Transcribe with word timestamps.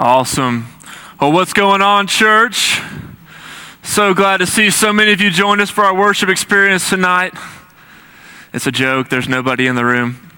Awesome. 0.00 0.68
Well, 1.20 1.32
what's 1.32 1.52
going 1.52 1.82
on, 1.82 2.06
church? 2.06 2.80
So 3.82 4.14
glad 4.14 4.36
to 4.36 4.46
see 4.46 4.70
so 4.70 4.92
many 4.92 5.10
of 5.10 5.20
you 5.20 5.28
join 5.28 5.60
us 5.60 5.70
for 5.70 5.82
our 5.82 5.92
worship 5.92 6.28
experience 6.28 6.88
tonight. 6.88 7.34
It's 8.54 8.68
a 8.68 8.70
joke, 8.70 9.08
there's 9.08 9.28
nobody 9.28 9.66
in 9.66 9.74
the 9.74 9.84
room. 9.84 10.30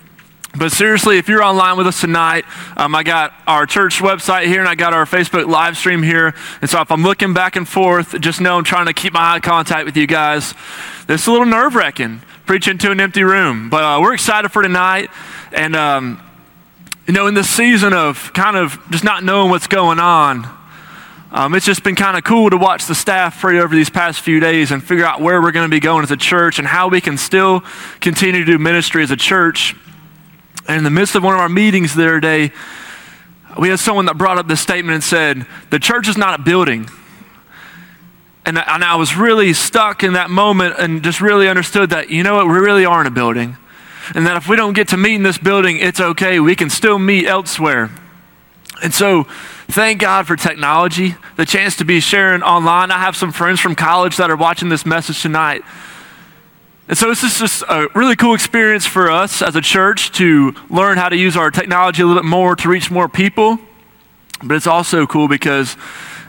But 0.57 0.73
seriously, 0.73 1.19
if 1.19 1.29
you're 1.29 1.43
online 1.43 1.77
with 1.77 1.87
us 1.87 2.01
tonight, 2.01 2.47
um, 2.79 2.95
I 2.95 3.03
got 3.03 3.35
our 3.47 3.67
church 3.67 3.99
website 3.99 4.47
here 4.47 4.61
and 4.61 4.69
I 4.69 4.77
got 4.77 4.95
our 4.95 5.05
Facebook 5.05 5.47
live 5.47 5.77
stream 5.77 6.03
here. 6.03 6.35
And 6.63 6.71
so 6.71 6.81
if 6.81 6.91
I'm 6.91 7.03
looking 7.03 7.35
back 7.35 7.55
and 7.55 7.69
forth, 7.69 8.19
just 8.19 8.41
know 8.41 8.57
I'm 8.57 8.65
trying 8.65 8.87
to 8.87 8.95
keep 8.95 9.13
my 9.13 9.35
eye 9.35 9.41
contact 9.41 9.85
with 9.85 9.95
you 9.95 10.07
guys. 10.07 10.55
It's 11.07 11.27
a 11.27 11.31
little 11.31 11.45
nerve 11.45 11.75
wracking 11.75 12.23
preaching 12.47 12.79
to 12.79 12.91
an 12.91 12.99
empty 12.99 13.25
room. 13.25 13.69
But 13.69 13.85
uh, 13.85 14.01
we're 14.01 14.15
excited 14.15 14.49
for 14.49 14.63
tonight. 14.63 15.11
And 15.53 15.77
um, 15.77 16.21
you 17.11 17.15
know, 17.15 17.27
in 17.27 17.35
this 17.35 17.51
season 17.51 17.93
of 17.93 18.33
kind 18.35 18.57
of 18.57 18.79
just 18.89 19.03
not 19.03 19.25
knowing 19.25 19.51
what's 19.51 19.67
going 19.67 19.99
on, 19.99 20.49
um, 21.33 21.57
it's 21.57 21.67
just 21.67 21.83
been 21.83 21.97
kind 21.97 22.17
of 22.17 22.23
cool 22.23 22.49
to 22.51 22.57
watch 22.57 22.87
the 22.87 22.95
staff 22.95 23.41
pray 23.41 23.59
over 23.59 23.75
these 23.75 23.91
past 23.91 24.21
few 24.21 24.39
days 24.39 24.71
and 24.71 24.81
figure 24.81 25.05
out 25.05 25.21
where 25.21 25.43
we're 25.43 25.51
going 25.51 25.69
to 25.69 25.75
be 25.75 25.81
going 25.81 26.05
as 26.05 26.13
a 26.13 26.17
church 26.17 26.61
and 26.61 26.69
how 26.69 26.87
we 26.87 27.01
can 27.01 27.19
still 27.19 27.65
continue 28.01 28.45
to 28.45 28.53
do 28.53 28.59
ministry 28.59 29.03
as 29.03 29.11
a 29.11 29.17
church. 29.17 29.75
And 30.69 30.79
in 30.79 30.85
the 30.85 30.91
midst 30.91 31.17
of 31.17 31.25
one 31.25 31.35
of 31.35 31.41
our 31.41 31.49
meetings 31.49 31.97
the 31.97 32.05
other 32.05 32.21
day, 32.21 32.53
we 33.59 33.71
had 33.71 33.81
someone 33.81 34.05
that 34.05 34.17
brought 34.17 34.39
up 34.39 34.47
this 34.47 34.61
statement 34.61 34.95
and 34.95 35.03
said, 35.03 35.47
The 35.71 35.81
church 35.81 36.07
is 36.07 36.17
not 36.17 36.39
a 36.39 36.43
building. 36.45 36.89
And, 38.47 38.57
and 38.57 38.85
I 38.85 38.95
was 38.95 39.17
really 39.17 39.53
stuck 39.53 40.05
in 40.05 40.13
that 40.13 40.31
moment 40.31 40.77
and 40.79 41.03
just 41.03 41.21
really 41.21 41.49
understood 41.49 41.91
that, 41.91 42.09
you 42.09 42.23
know 42.23 42.37
what, 42.37 42.47
we 42.47 42.53
really 42.53 42.85
aren't 42.85 43.09
a 43.09 43.11
building 43.11 43.57
and 44.15 44.27
that 44.27 44.37
if 44.37 44.49
we 44.49 44.57
don't 44.57 44.73
get 44.73 44.89
to 44.89 44.97
meet 44.97 45.15
in 45.15 45.23
this 45.23 45.39
building, 45.39 45.79
it's 45.79 46.01
okay. 46.01 46.41
We 46.41 46.57
can 46.57 46.71
still 46.71 46.99
meet 46.99 47.27
elsewhere. 47.27 47.91
And 48.83 48.95
so, 48.95 49.25
thank 49.69 50.01
God 50.01 50.27
for 50.27 50.37
technology, 50.37 51.15
the 51.37 51.45
chance 51.45 51.77
to 51.77 51.85
be 51.85 52.01
sharing 52.01 52.43
online. 52.43 52.91
I 52.91 52.99
have 52.99 53.15
some 53.15 53.31
friends 53.31 53.61
from 53.61 53.75
college 53.75 54.17
that 54.17 54.31
are 54.31 54.37
watching 54.37 54.69
this 54.69 54.87
message 54.87 55.21
tonight. 55.21 55.63
And 56.89 56.97
so, 56.97 57.09
this 57.09 57.23
is 57.23 57.39
just 57.39 57.63
a 57.69 57.89
really 57.95 58.17
cool 58.17 58.35
experience 58.35 58.87
for 58.87 59.11
us 59.11 59.43
as 59.43 59.55
a 59.55 59.61
church 59.61 60.13
to 60.13 60.55
learn 60.71 60.97
how 60.97 61.11
to 61.11 61.17
use 61.17 61.37
our 61.37 61.51
technology 61.51 62.03
a 62.03 62.07
little 62.07 62.23
bit 62.23 62.29
more 62.29 62.57
to 62.57 62.69
reach 62.69 62.91
more 62.91 63.09
people. 63.09 63.59
But 64.43 64.57
it's 64.57 64.67
also 64.67 65.07
cool 65.07 65.29
because 65.29 65.77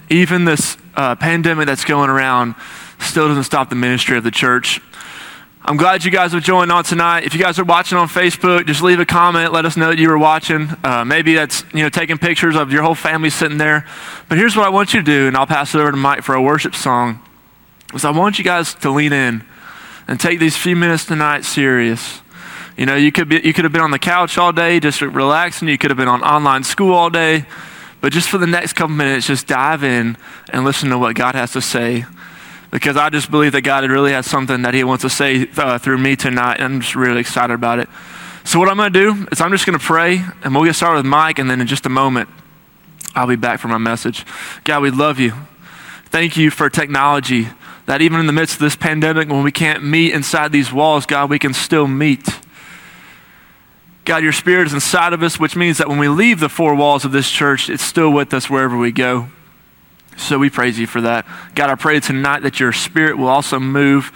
even 0.09 0.43
this 0.43 0.75
uh, 0.95 1.15
pandemic 1.15 1.67
that's 1.67 1.85
going 1.85 2.09
around 2.09 2.55
still 2.99 3.29
doesn't 3.29 3.45
stop 3.45 3.69
the 3.69 3.75
ministry 3.75 4.17
of 4.17 4.25
the 4.25 4.31
church. 4.31 4.81
I'm 5.63 5.77
glad 5.77 6.03
you 6.03 6.09
guys 6.09 6.31
have 6.31 6.41
joined 6.41 6.71
on 6.71 6.83
tonight. 6.83 7.23
If 7.23 7.35
you 7.35 7.39
guys 7.39 7.59
are 7.59 7.63
watching 7.63 7.95
on 7.95 8.07
Facebook, 8.07 8.65
just 8.65 8.81
leave 8.81 8.99
a 8.99 9.05
comment. 9.05 9.53
Let 9.53 9.63
us 9.63 9.77
know 9.77 9.89
that 9.89 9.99
you 9.99 10.09
were 10.09 10.17
watching. 10.17 10.69
Uh, 10.83 11.05
maybe 11.05 11.35
that's 11.35 11.63
you 11.71 11.83
know 11.83 11.89
taking 11.89 12.17
pictures 12.17 12.55
of 12.55 12.71
your 12.71 12.81
whole 12.81 12.95
family 12.95 13.29
sitting 13.29 13.59
there. 13.59 13.85
But 14.27 14.39
here's 14.39 14.57
what 14.57 14.65
I 14.65 14.69
want 14.69 14.95
you 14.95 15.01
to 15.01 15.05
do, 15.05 15.27
and 15.27 15.37
I'll 15.37 15.45
pass 15.45 15.75
it 15.75 15.79
over 15.79 15.91
to 15.91 15.97
Mike 15.97 16.23
for 16.23 16.33
a 16.33 16.41
worship 16.41 16.73
song. 16.73 17.21
Is 17.93 18.03
I 18.03 18.09
want 18.09 18.39
you 18.39 18.43
guys 18.43 18.73
to 18.73 18.89
lean 18.89 19.13
in 19.13 19.43
and 20.07 20.19
take 20.19 20.39
these 20.39 20.57
few 20.57 20.75
minutes 20.75 21.05
tonight 21.05 21.45
serious. 21.45 22.21
You 22.75 22.87
know, 22.87 22.95
you 22.95 23.11
could 23.11 23.29
be 23.29 23.39
you 23.43 23.53
could 23.53 23.63
have 23.63 23.71
been 23.71 23.83
on 23.83 23.91
the 23.91 23.99
couch 23.99 24.39
all 24.39 24.51
day 24.51 24.79
just 24.79 24.99
relaxing. 25.01 25.67
You 25.67 25.77
could 25.77 25.91
have 25.91 25.97
been 25.97 26.07
on 26.07 26.23
online 26.23 26.63
school 26.63 26.95
all 26.95 27.11
day. 27.11 27.45
But 28.01 28.13
just 28.13 28.29
for 28.29 28.39
the 28.39 28.47
next 28.47 28.73
couple 28.73 28.95
minutes, 28.95 29.27
just 29.27 29.45
dive 29.45 29.83
in 29.83 30.17
and 30.49 30.65
listen 30.65 30.89
to 30.89 30.97
what 30.97 31.15
God 31.15 31.35
has 31.35 31.51
to 31.51 31.61
say 31.61 32.05
because 32.71 32.95
I 32.95 33.09
just 33.09 33.29
believe 33.29 33.51
that 33.51 33.61
God 33.61 33.87
really 33.89 34.13
has 34.13 34.25
something 34.25 34.61
that 34.63 34.73
He 34.73 34.83
wants 34.83 35.03
to 35.03 35.09
say 35.09 35.47
uh, 35.57 35.77
through 35.77 35.97
me 35.97 36.15
tonight, 36.15 36.55
and 36.55 36.75
I'm 36.75 36.81
just 36.81 36.95
really 36.95 37.19
excited 37.19 37.53
about 37.53 37.79
it. 37.79 37.89
So, 38.43 38.57
what 38.59 38.69
I'm 38.69 38.77
going 38.77 38.91
to 38.91 38.99
do 38.99 39.27
is 39.31 39.41
I'm 39.41 39.51
just 39.51 39.65
going 39.65 39.77
to 39.77 39.85
pray, 39.85 40.23
and 40.43 40.55
we'll 40.55 40.65
get 40.65 40.75
started 40.75 40.97
with 40.97 41.05
Mike, 41.05 41.37
and 41.37 41.49
then 41.49 41.61
in 41.61 41.67
just 41.67 41.85
a 41.85 41.89
moment, 41.89 42.29
I'll 43.13 43.27
be 43.27 43.35
back 43.35 43.59
for 43.59 43.67
my 43.67 43.77
message. 43.77 44.25
God, 44.63 44.81
we 44.81 44.89
love 44.89 45.19
you. 45.19 45.33
Thank 46.05 46.37
you 46.37 46.49
for 46.49 46.69
technology, 46.69 47.49
that 47.85 48.01
even 48.01 48.19
in 48.19 48.25
the 48.25 48.33
midst 48.33 48.55
of 48.55 48.59
this 48.61 48.75
pandemic, 48.75 49.29
when 49.29 49.43
we 49.43 49.51
can't 49.51 49.83
meet 49.83 50.13
inside 50.13 50.51
these 50.51 50.71
walls, 50.71 51.05
God, 51.05 51.29
we 51.29 51.39
can 51.39 51.53
still 51.53 51.87
meet. 51.87 52.39
God, 54.05 54.23
your 54.23 54.31
spirit 54.31 54.67
is 54.67 54.73
inside 54.73 55.13
of 55.13 55.21
us, 55.21 55.39
which 55.39 55.55
means 55.55 55.77
that 55.77 55.87
when 55.87 55.99
we 55.99 56.07
leave 56.07 56.39
the 56.39 56.49
four 56.49 56.73
walls 56.73 57.05
of 57.05 57.11
this 57.11 57.29
church, 57.29 57.69
it's 57.69 57.83
still 57.83 58.11
with 58.11 58.33
us 58.33 58.49
wherever 58.49 58.77
we 58.77 58.91
go. 58.91 59.27
So 60.21 60.37
we 60.37 60.49
praise 60.49 60.79
you 60.79 60.87
for 60.87 61.01
that. 61.01 61.25
God, 61.55 61.69
I 61.69 61.75
pray 61.75 61.99
tonight 61.99 62.43
that 62.43 62.59
your 62.59 62.71
spirit 62.71 63.17
will 63.17 63.27
also 63.27 63.59
move 63.59 64.11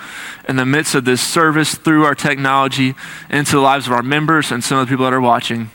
in 0.48 0.56
the 0.56 0.66
midst 0.66 0.96
of 0.96 1.04
this 1.04 1.20
service 1.20 1.76
through 1.76 2.06
our 2.06 2.16
technology 2.16 2.96
into 3.30 3.52
the 3.54 3.60
lives 3.60 3.88
of 3.88 3.94
our 3.94 4.04
members 4.04 4.52
and 4.52 4.64
some 4.64 4.78
of 4.78 4.88
the 4.88 4.92
people 4.92 5.06
that 5.06 5.14
are 5.14 5.20
watching. 5.20 5.72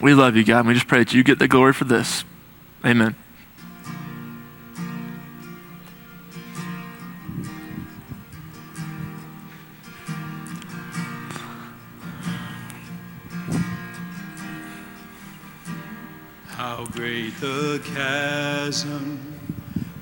We 0.00 0.14
love 0.14 0.36
you, 0.36 0.44
God. 0.44 0.60
And 0.60 0.68
we 0.68 0.74
just 0.74 0.86
pray 0.86 0.98
that 0.98 1.12
you 1.14 1.24
get 1.24 1.38
the 1.38 1.48
glory 1.48 1.72
for 1.72 1.84
this. 1.84 2.24
Amen. 2.84 3.16
How 16.48 16.84
great 16.92 17.40
the 17.40 17.80
chasm 17.94 19.29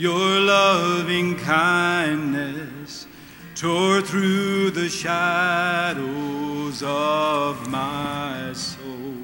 your 0.00 0.40
loving 0.40 1.36
kindness 1.36 3.06
tore 3.54 4.00
through 4.00 4.70
the 4.70 4.88
shadows 4.88 6.82
of 6.82 7.68
my 7.68 8.50
soul. 8.54 9.14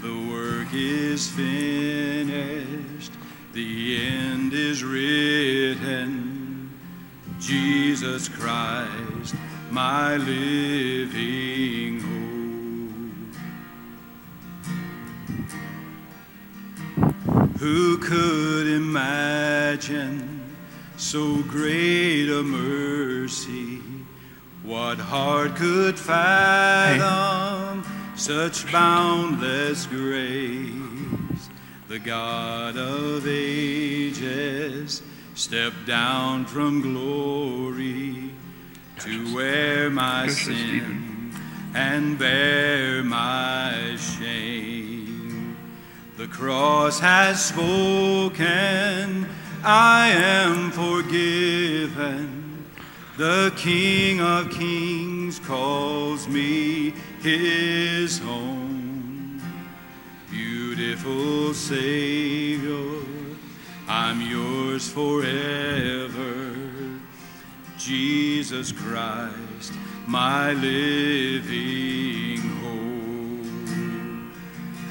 The 0.00 0.30
work 0.30 0.68
is 0.72 1.28
finished, 1.28 3.12
the 3.52 3.98
end 4.00 4.54
is 4.54 4.82
written. 4.82 6.72
Jesus 7.38 8.30
Christ, 8.30 9.34
my 9.70 10.16
living 10.16 11.97
Who 17.68 17.98
could 17.98 18.66
imagine 18.66 20.40
so 20.96 21.42
great 21.42 22.30
a 22.30 22.42
mercy? 22.42 23.82
What 24.62 24.98
heart 24.98 25.54
could 25.56 25.98
fathom 25.98 27.84
such 28.16 28.72
boundless 28.72 29.84
grace? 29.84 31.50
The 31.88 31.98
God 31.98 32.78
of 32.78 33.28
ages 33.28 35.02
stepped 35.34 35.84
down 35.86 36.46
from 36.46 36.80
glory 36.80 38.30
to 39.00 39.34
wear 39.34 39.90
my 39.90 40.28
sin 40.28 41.34
and 41.74 42.18
bear 42.18 43.02
my 43.04 43.94
shame. 43.98 44.97
The 46.18 46.26
cross 46.26 46.98
has 46.98 47.44
spoken, 47.44 49.28
I 49.62 50.08
am 50.08 50.72
forgiven. 50.72 52.66
The 53.16 53.52
King 53.54 54.20
of 54.20 54.50
Kings 54.50 55.38
calls 55.38 56.26
me 56.26 56.92
his 57.22 58.20
own. 58.22 59.40
Beautiful 60.28 61.54
Savior, 61.54 63.00
I'm 63.86 64.20
yours 64.20 64.90
forever. 64.90 66.56
Jesus 67.76 68.72
Christ, 68.72 69.72
my 70.08 70.52
living 70.52 72.27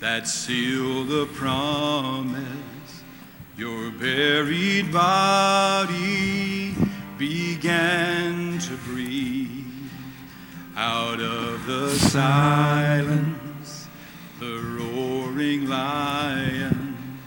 that 0.00 0.26
sealed 0.26 1.08
the 1.08 1.26
promise. 1.34 2.40
Your 3.56 3.90
buried 3.90 4.90
body 4.90 6.74
began 7.18 8.58
to 8.58 8.76
breathe 8.86 9.66
out 10.74 11.20
of 11.20 11.66
the 11.66 11.90
silence. 11.90 13.86
The 14.38 14.58
roaring 14.78 15.68
lion 15.68 17.18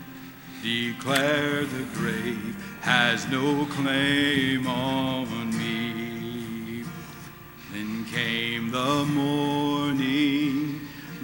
declared 0.63 1.69
the 1.69 1.85
grave 1.93 2.77
has 2.81 3.27
no 3.27 3.65
claim 3.67 4.65
on 4.65 5.55
me. 5.55 6.83
Then 7.71 8.05
came 8.05 8.71
the 8.71 9.05
morning 9.05 10.12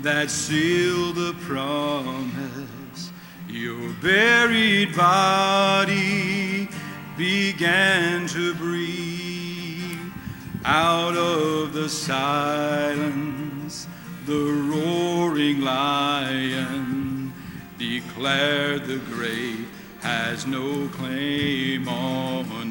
that 0.04 0.32
sealed 0.32 1.16
the 1.16 1.34
promise. 1.42 3.12
Your 3.48 3.94
buried 4.02 4.96
body 4.96 6.70
began 7.18 8.28
to 8.28 8.54
breathe 8.56 10.00
out 10.64 11.18
of 11.18 11.74
the 11.74 11.90
silence. 11.90 13.88
The 14.26 14.34
roaring 14.34 15.62
lion 15.62 17.34
declared 17.78 18.86
the 18.86 19.00
grave 19.00 19.68
has 20.02 20.46
no 20.46 20.88
claim 20.90 21.88
on. 21.88 22.69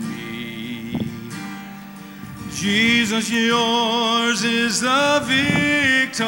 Jesus, 2.61 3.31
yours 3.31 4.43
is 4.43 4.81
the 4.81 5.23
victory. 5.23 6.19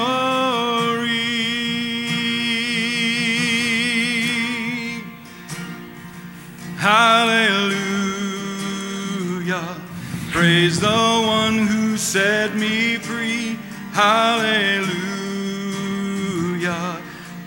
Hallelujah. 6.79 7.81
Praise 10.31 10.79
the 10.79 10.87
one 10.87 11.67
who 11.67 11.97
set 11.97 12.55
me 12.55 12.95
free. 12.95 13.59
Hallelujah. 13.91 14.87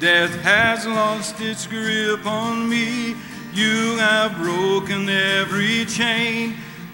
Death 0.02 0.36
has 0.42 0.86
lost 0.86 1.40
its 1.40 1.66
grip 1.68 2.26
on 2.26 2.68
me. 2.68 3.16
You 3.54 3.96
have 3.96 4.36
broken 4.36 5.08
every 5.08 5.86
chain. 5.86 6.58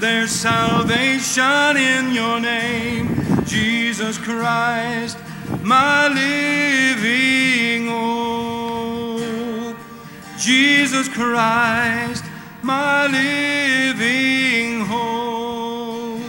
There's 0.00 0.30
salvation 0.32 1.76
in 1.76 2.12
your 2.12 2.40
name, 2.40 3.44
Jesus 3.44 4.18
Christ, 4.18 5.16
my 5.62 6.08
living 6.08 7.86
hope. 7.88 9.76
Jesus 10.36 11.08
Christ, 11.08 12.24
my 12.62 13.06
living 13.06 14.80
hope. 14.84 16.20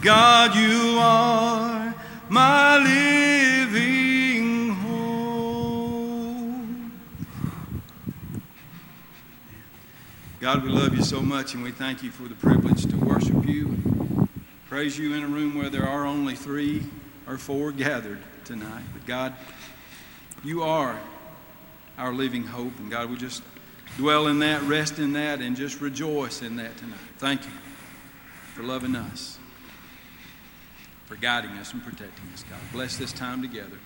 God, 0.00 0.54
you 0.54 0.98
are 1.00 1.94
my 2.28 2.78
living 2.78 3.35
God, 10.46 10.62
we 10.62 10.70
love 10.70 10.94
you 10.94 11.02
so 11.02 11.20
much 11.20 11.54
and 11.54 11.64
we 11.64 11.72
thank 11.72 12.04
you 12.04 12.12
for 12.12 12.28
the 12.28 12.36
privilege 12.36 12.86
to 12.86 12.96
worship 12.98 13.44
you 13.48 13.66
and 13.66 14.28
praise 14.68 14.96
you 14.96 15.12
in 15.12 15.24
a 15.24 15.26
room 15.26 15.58
where 15.58 15.68
there 15.68 15.84
are 15.84 16.06
only 16.06 16.36
three 16.36 16.84
or 17.26 17.36
four 17.36 17.72
gathered 17.72 18.20
tonight. 18.44 18.84
But 18.92 19.04
God, 19.06 19.34
you 20.44 20.62
are 20.62 21.00
our 21.98 22.14
living 22.14 22.44
hope. 22.44 22.78
And 22.78 22.88
God, 22.92 23.10
we 23.10 23.16
just 23.16 23.42
dwell 23.96 24.28
in 24.28 24.38
that, 24.38 24.62
rest 24.62 25.00
in 25.00 25.14
that, 25.14 25.40
and 25.40 25.56
just 25.56 25.80
rejoice 25.80 26.42
in 26.42 26.54
that 26.58 26.76
tonight. 26.76 26.94
Thank 27.18 27.42
you 27.42 27.52
for 28.54 28.62
loving 28.62 28.94
us, 28.94 29.40
for 31.06 31.16
guiding 31.16 31.50
us 31.58 31.72
and 31.72 31.82
protecting 31.82 32.30
us, 32.32 32.44
God. 32.48 32.60
Bless 32.70 32.96
this 32.96 33.12
time 33.12 33.42
together 33.42 33.78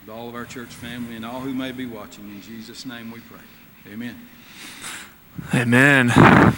with 0.00 0.16
all 0.16 0.30
of 0.30 0.34
our 0.34 0.46
church 0.46 0.70
family 0.70 1.14
and 1.14 1.26
all 1.26 1.40
who 1.40 1.52
may 1.52 1.72
be 1.72 1.84
watching. 1.84 2.24
In 2.30 2.40
Jesus' 2.40 2.86
name 2.86 3.10
we 3.10 3.20
pray. 3.20 3.92
Amen. 3.92 4.18
Amen. 5.52 6.08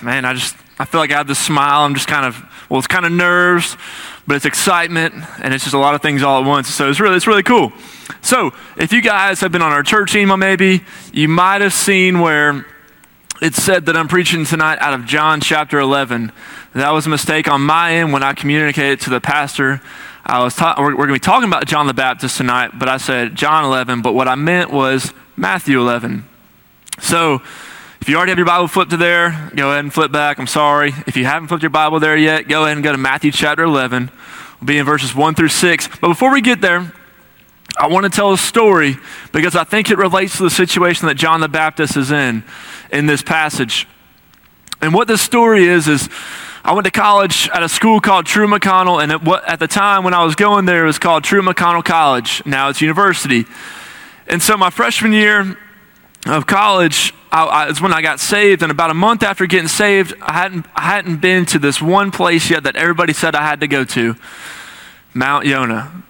Man, 0.02 0.24
I 0.24 0.34
just 0.34 0.56
I 0.78 0.84
feel 0.84 1.00
like 1.00 1.10
I 1.10 1.16
have 1.16 1.26
this 1.26 1.38
smile. 1.38 1.82
I'm 1.82 1.94
just 1.94 2.08
kind 2.08 2.26
of 2.26 2.42
well, 2.68 2.78
it's 2.78 2.86
kind 2.86 3.06
of 3.06 3.12
nerves, 3.12 3.76
but 4.26 4.36
it's 4.36 4.44
excitement, 4.44 5.14
and 5.42 5.54
it's 5.54 5.64
just 5.64 5.74
a 5.74 5.78
lot 5.78 5.94
of 5.94 6.02
things 6.02 6.22
all 6.22 6.40
at 6.40 6.46
once. 6.46 6.68
So 6.68 6.90
it's 6.90 7.00
really 7.00 7.16
it's 7.16 7.26
really 7.26 7.42
cool. 7.42 7.72
So 8.22 8.52
if 8.76 8.92
you 8.92 9.00
guys 9.00 9.40
have 9.40 9.52
been 9.52 9.62
on 9.62 9.72
our 9.72 9.82
church 9.82 10.14
email, 10.14 10.36
maybe 10.36 10.84
you 11.12 11.28
might 11.28 11.60
have 11.60 11.72
seen 11.72 12.20
where 12.20 12.66
it 13.40 13.54
said 13.54 13.86
that 13.86 13.96
I'm 13.96 14.08
preaching 14.08 14.44
tonight 14.44 14.78
out 14.80 14.94
of 14.94 15.04
John 15.04 15.40
chapter 15.40 15.78
11. 15.78 16.32
That 16.74 16.90
was 16.90 17.06
a 17.06 17.10
mistake 17.10 17.48
on 17.48 17.60
my 17.60 17.94
end 17.94 18.12
when 18.12 18.22
I 18.22 18.32
communicated 18.32 19.00
to 19.02 19.10
the 19.10 19.20
pastor. 19.20 19.80
I 20.24 20.42
was 20.42 20.54
ta- 20.54 20.74
we're, 20.78 20.90
we're 20.90 21.06
going 21.06 21.08
to 21.08 21.14
be 21.14 21.18
talking 21.20 21.48
about 21.48 21.66
John 21.66 21.86
the 21.86 21.94
Baptist 21.94 22.36
tonight, 22.36 22.72
but 22.78 22.88
I 22.88 22.96
said 22.96 23.34
John 23.34 23.64
11. 23.64 24.02
But 24.02 24.14
what 24.14 24.26
I 24.26 24.34
meant 24.34 24.70
was 24.70 25.12
Matthew 25.36 25.80
11. 25.80 26.24
So 27.00 27.42
if 28.06 28.10
you 28.10 28.16
already 28.16 28.30
have 28.30 28.38
your 28.38 28.46
Bible 28.46 28.68
flipped 28.68 28.92
to 28.92 28.96
there, 28.96 29.50
go 29.56 29.70
ahead 29.72 29.80
and 29.80 29.92
flip 29.92 30.12
back. 30.12 30.38
I'm 30.38 30.46
sorry. 30.46 30.94
If 31.08 31.16
you 31.16 31.24
haven't 31.24 31.48
flipped 31.48 31.64
your 31.64 31.70
Bible 31.70 31.98
there 31.98 32.16
yet, 32.16 32.46
go 32.46 32.62
ahead 32.62 32.76
and 32.76 32.84
go 32.84 32.92
to 32.92 32.98
Matthew 32.98 33.32
chapter 33.32 33.64
11. 33.64 34.12
We'll 34.60 34.66
be 34.66 34.78
in 34.78 34.86
verses 34.86 35.12
1 35.12 35.34
through 35.34 35.48
6. 35.48 35.88
But 36.00 36.06
before 36.06 36.30
we 36.30 36.40
get 36.40 36.60
there, 36.60 36.92
I 37.76 37.88
want 37.88 38.04
to 38.04 38.08
tell 38.08 38.32
a 38.32 38.38
story 38.38 38.96
because 39.32 39.56
I 39.56 39.64
think 39.64 39.90
it 39.90 39.98
relates 39.98 40.36
to 40.36 40.44
the 40.44 40.50
situation 40.50 41.08
that 41.08 41.16
John 41.16 41.40
the 41.40 41.48
Baptist 41.48 41.96
is 41.96 42.12
in 42.12 42.44
in 42.92 43.06
this 43.06 43.24
passage. 43.24 43.88
And 44.80 44.94
what 44.94 45.08
this 45.08 45.20
story 45.20 45.64
is, 45.64 45.88
is 45.88 46.08
I 46.62 46.74
went 46.74 46.84
to 46.84 46.92
college 46.92 47.48
at 47.52 47.64
a 47.64 47.68
school 47.68 48.00
called 48.00 48.26
Truett 48.26 48.50
McConnell, 48.50 49.02
and 49.02 49.10
at, 49.10 49.48
at 49.48 49.58
the 49.58 49.66
time 49.66 50.04
when 50.04 50.14
I 50.14 50.22
was 50.22 50.36
going 50.36 50.64
there, 50.64 50.84
it 50.84 50.86
was 50.86 51.00
called 51.00 51.24
Truett 51.24 51.44
McConnell 51.44 51.84
College. 51.84 52.40
Now 52.46 52.68
it's 52.68 52.80
university. 52.80 53.46
And 54.28 54.40
so 54.40 54.56
my 54.56 54.70
freshman 54.70 55.12
year 55.12 55.58
of 56.24 56.46
college, 56.46 57.12
I, 57.32 57.68
it's 57.68 57.80
when 57.80 57.92
I 57.92 58.02
got 58.02 58.20
saved. 58.20 58.62
And 58.62 58.70
about 58.72 58.90
a 58.90 58.94
month 58.94 59.22
after 59.22 59.46
getting 59.46 59.68
saved, 59.68 60.14
I 60.22 60.32
hadn't, 60.32 60.66
I 60.74 60.82
hadn't 60.82 61.20
been 61.20 61.44
to 61.46 61.58
this 61.58 61.82
one 61.82 62.10
place 62.10 62.50
yet 62.50 62.62
that 62.64 62.76
everybody 62.76 63.12
said 63.12 63.34
I 63.34 63.42
had 63.42 63.60
to 63.60 63.66
go 63.68 63.84
to 63.84 64.16
Mount 65.14 65.46
Yonah. 65.46 66.02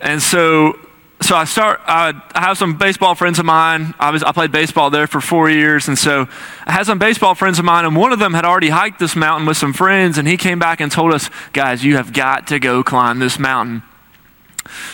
And 0.00 0.22
so, 0.22 0.78
so 1.22 1.36
I 1.36 1.44
start, 1.44 1.80
I, 1.84 2.14
I 2.34 2.40
have 2.40 2.56
some 2.56 2.78
baseball 2.78 3.14
friends 3.14 3.38
of 3.38 3.44
mine. 3.44 3.94
I, 3.98 4.10
was, 4.10 4.22
I 4.22 4.32
played 4.32 4.52
baseball 4.52 4.88
there 4.90 5.06
for 5.06 5.20
four 5.20 5.50
years. 5.50 5.88
And 5.88 5.98
so 5.98 6.28
I 6.66 6.72
had 6.72 6.86
some 6.86 6.98
baseball 6.98 7.34
friends 7.34 7.58
of 7.58 7.64
mine, 7.64 7.84
and 7.84 7.94
one 7.94 8.12
of 8.12 8.18
them 8.18 8.32
had 8.32 8.44
already 8.44 8.70
hiked 8.70 8.98
this 8.98 9.14
mountain 9.14 9.46
with 9.46 9.56
some 9.56 9.72
friends. 9.72 10.16
And 10.16 10.26
he 10.26 10.36
came 10.36 10.58
back 10.58 10.80
and 10.80 10.90
told 10.90 11.12
us, 11.12 11.28
guys, 11.52 11.84
you 11.84 11.96
have 11.96 12.12
got 12.12 12.46
to 12.48 12.58
go 12.58 12.82
climb 12.82 13.18
this 13.18 13.38
mountain. 13.38 13.82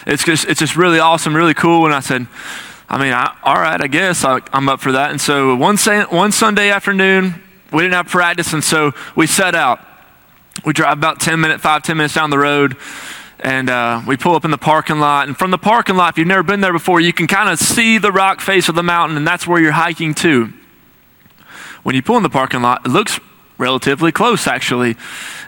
It's 0.06 0.24
just, 0.24 0.46
it's 0.48 0.60
just 0.60 0.76
really 0.76 0.98
awesome, 0.98 1.36
really 1.36 1.54
cool. 1.54 1.84
And 1.84 1.94
I 1.94 2.00
said, 2.00 2.26
I 2.88 2.98
mean, 2.98 3.12
I, 3.12 3.36
all 3.42 3.56
right, 3.56 3.80
I 3.80 3.88
guess 3.88 4.24
I, 4.24 4.40
am 4.52 4.68
up 4.68 4.80
for 4.80 4.92
that. 4.92 5.10
And 5.10 5.20
so 5.20 5.56
one, 5.56 5.76
one 5.76 6.30
Sunday 6.30 6.70
afternoon, 6.70 7.42
we 7.72 7.82
didn't 7.82 7.94
have 7.94 8.06
practice, 8.06 8.52
and 8.52 8.62
so 8.62 8.92
we 9.16 9.26
set 9.26 9.54
out. 9.56 9.80
We 10.64 10.72
drive 10.72 10.96
about 10.96 11.20
10 11.20 11.40
minutes, 11.40 11.62
five, 11.62 11.82
10 11.82 11.96
minutes 11.96 12.14
down 12.14 12.30
the 12.30 12.38
road, 12.38 12.76
and 13.40 13.68
uh, 13.68 14.02
we 14.06 14.16
pull 14.16 14.36
up 14.36 14.44
in 14.44 14.52
the 14.52 14.58
parking 14.58 15.00
lot. 15.00 15.26
And 15.26 15.36
from 15.36 15.50
the 15.50 15.58
parking 15.58 15.96
lot, 15.96 16.14
if 16.14 16.18
you've 16.18 16.28
never 16.28 16.44
been 16.44 16.60
there 16.60 16.72
before, 16.72 17.00
you 17.00 17.12
can 17.12 17.26
kind 17.26 17.48
of 17.48 17.58
see 17.58 17.98
the 17.98 18.12
rock 18.12 18.40
face 18.40 18.68
of 18.68 18.76
the 18.76 18.84
mountain, 18.84 19.16
and 19.16 19.26
that's 19.26 19.46
where 19.46 19.60
you're 19.60 19.72
hiking 19.72 20.14
to. 20.14 20.52
When 21.82 21.94
you 21.94 22.02
pull 22.02 22.16
in 22.16 22.22
the 22.22 22.30
parking 22.30 22.62
lot, 22.62 22.86
it 22.86 22.90
looks 22.90 23.18
relatively 23.58 24.12
close, 24.12 24.46
actually. 24.46 24.96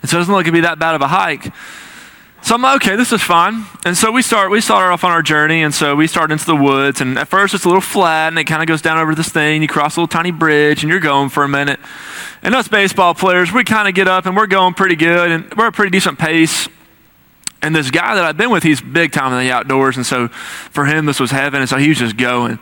And 0.03 0.11
so 0.11 0.17
it 0.17 0.21
doesn't 0.21 0.35
look 0.35 0.47
to 0.47 0.53
be 0.53 0.61
that 0.61 0.79
bad 0.79 0.97
of 0.97 1.03
a 1.03 1.09
hike. 1.09 1.53
So 2.41 2.55
I'm 2.55 2.63
like, 2.63 2.77
okay, 2.83 2.97
this 2.97 3.13
is 3.13 3.21
fine. 3.21 3.65
And 3.85 3.97
so 3.97 4.13
we 4.13 4.23
start 4.23 4.51
we 4.51 4.61
start 4.61 4.93
off 4.93 5.05
on 5.05 5.11
our 5.11 5.23
journey, 5.23 5.63
and 5.63 5.75
so 5.75 5.97
we 5.97 6.07
start 6.07 6.31
into 6.31 6.47
the 6.47 6.57
woods, 6.57 7.01
and 7.01 7.19
at 7.19 7.29
first 7.29 7.53
it's 7.53 7.65
a 7.65 7.69
little 7.69 7.81
flat, 7.81 8.29
and 8.29 8.39
it 8.39 8.45
kind 8.45 8.63
of 8.63 8.69
goes 8.69 8.81
down 8.81 8.97
over 8.97 9.15
this 9.15 9.29
thing. 9.29 9.61
You 9.61 9.69
cross 9.69 9.97
a 9.97 10.01
little 10.01 10.09
tiny 10.09 10.31
bridge, 10.31 10.83
and 10.83 10.91
you're 10.91 11.01
going 11.01 11.29
for 11.29 11.43
a 11.43 11.49
minute. 11.49 11.81
And 12.43 12.55
us 12.55 12.69
baseball 12.69 13.15
players, 13.15 13.53
we 13.53 13.65
kind 13.65 13.89
of 13.89 13.95
get 13.95 14.09
up, 14.09 14.25
and 14.25 14.37
we're 14.37 14.47
going 14.47 14.75
pretty 14.75 14.97
good, 14.97 15.31
and 15.31 15.53
we're 15.55 15.67
at 15.67 15.71
a 15.71 15.73
pretty 15.73 15.91
decent 15.91 16.19
pace. 16.19 16.69
And 17.61 17.75
this 17.75 17.91
guy 17.91 18.15
that 18.15 18.25
I've 18.25 18.37
been 18.37 18.51
with, 18.51 18.63
he's 18.63 18.81
big 18.81 19.13
time 19.13 19.33
in 19.33 19.45
the 19.45 19.51
outdoors, 19.51 19.97
and 19.97 20.07
so 20.07 20.29
for 20.29 20.87
him 20.87 21.07
this 21.07 21.19
was 21.19 21.33
heaven, 21.33 21.61
and 21.61 21.69
so 21.69 21.77
he 21.77 21.89
was 21.89 21.99
just 21.99 22.17
going. 22.17 22.59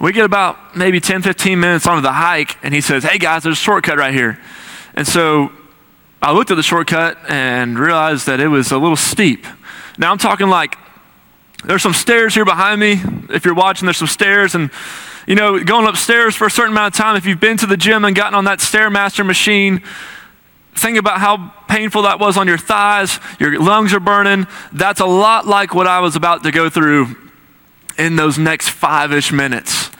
We 0.00 0.12
get 0.12 0.24
about 0.24 0.74
maybe 0.74 1.00
10, 1.00 1.22
15 1.22 1.60
minutes 1.60 1.86
onto 1.86 2.00
the 2.00 2.12
hike, 2.12 2.56
and 2.64 2.74
he 2.74 2.80
says, 2.80 3.04
"Hey 3.04 3.18
guys, 3.18 3.42
there's 3.42 3.58
a 3.58 3.60
shortcut 3.60 3.98
right 3.98 4.14
here." 4.14 4.40
And 4.94 5.06
so 5.06 5.52
I 6.24 6.30
looked 6.30 6.52
at 6.52 6.54
the 6.54 6.62
shortcut 6.62 7.18
and 7.28 7.76
realized 7.76 8.26
that 8.26 8.38
it 8.38 8.46
was 8.46 8.70
a 8.70 8.78
little 8.78 8.96
steep. 8.96 9.44
Now 9.98 10.12
I'm 10.12 10.18
talking 10.18 10.48
like 10.48 10.78
there's 11.64 11.82
some 11.82 11.92
stairs 11.92 12.32
here 12.32 12.44
behind 12.44 12.80
me. 12.80 13.00
If 13.30 13.44
you're 13.44 13.54
watching, 13.54 13.86
there's 13.86 13.96
some 13.96 14.06
stairs. 14.06 14.54
And, 14.54 14.70
you 15.26 15.34
know, 15.34 15.62
going 15.62 15.88
upstairs 15.88 16.36
for 16.36 16.46
a 16.46 16.50
certain 16.50 16.72
amount 16.72 16.94
of 16.94 16.98
time, 16.98 17.16
if 17.16 17.26
you've 17.26 17.40
been 17.40 17.56
to 17.56 17.66
the 17.66 17.76
gym 17.76 18.04
and 18.04 18.14
gotten 18.14 18.36
on 18.36 18.44
that 18.44 18.60
Stairmaster 18.60 19.26
machine, 19.26 19.82
think 20.76 20.96
about 20.96 21.18
how 21.18 21.52
painful 21.68 22.02
that 22.02 22.20
was 22.20 22.36
on 22.36 22.46
your 22.46 22.58
thighs. 22.58 23.18
Your 23.40 23.60
lungs 23.60 23.92
are 23.92 24.00
burning. 24.00 24.46
That's 24.72 25.00
a 25.00 25.06
lot 25.06 25.46
like 25.46 25.74
what 25.74 25.88
I 25.88 25.98
was 26.00 26.14
about 26.14 26.44
to 26.44 26.52
go 26.52 26.70
through 26.70 27.16
in 27.98 28.14
those 28.14 28.38
next 28.38 28.68
five 28.68 29.12
ish 29.12 29.32
minutes. 29.32 29.90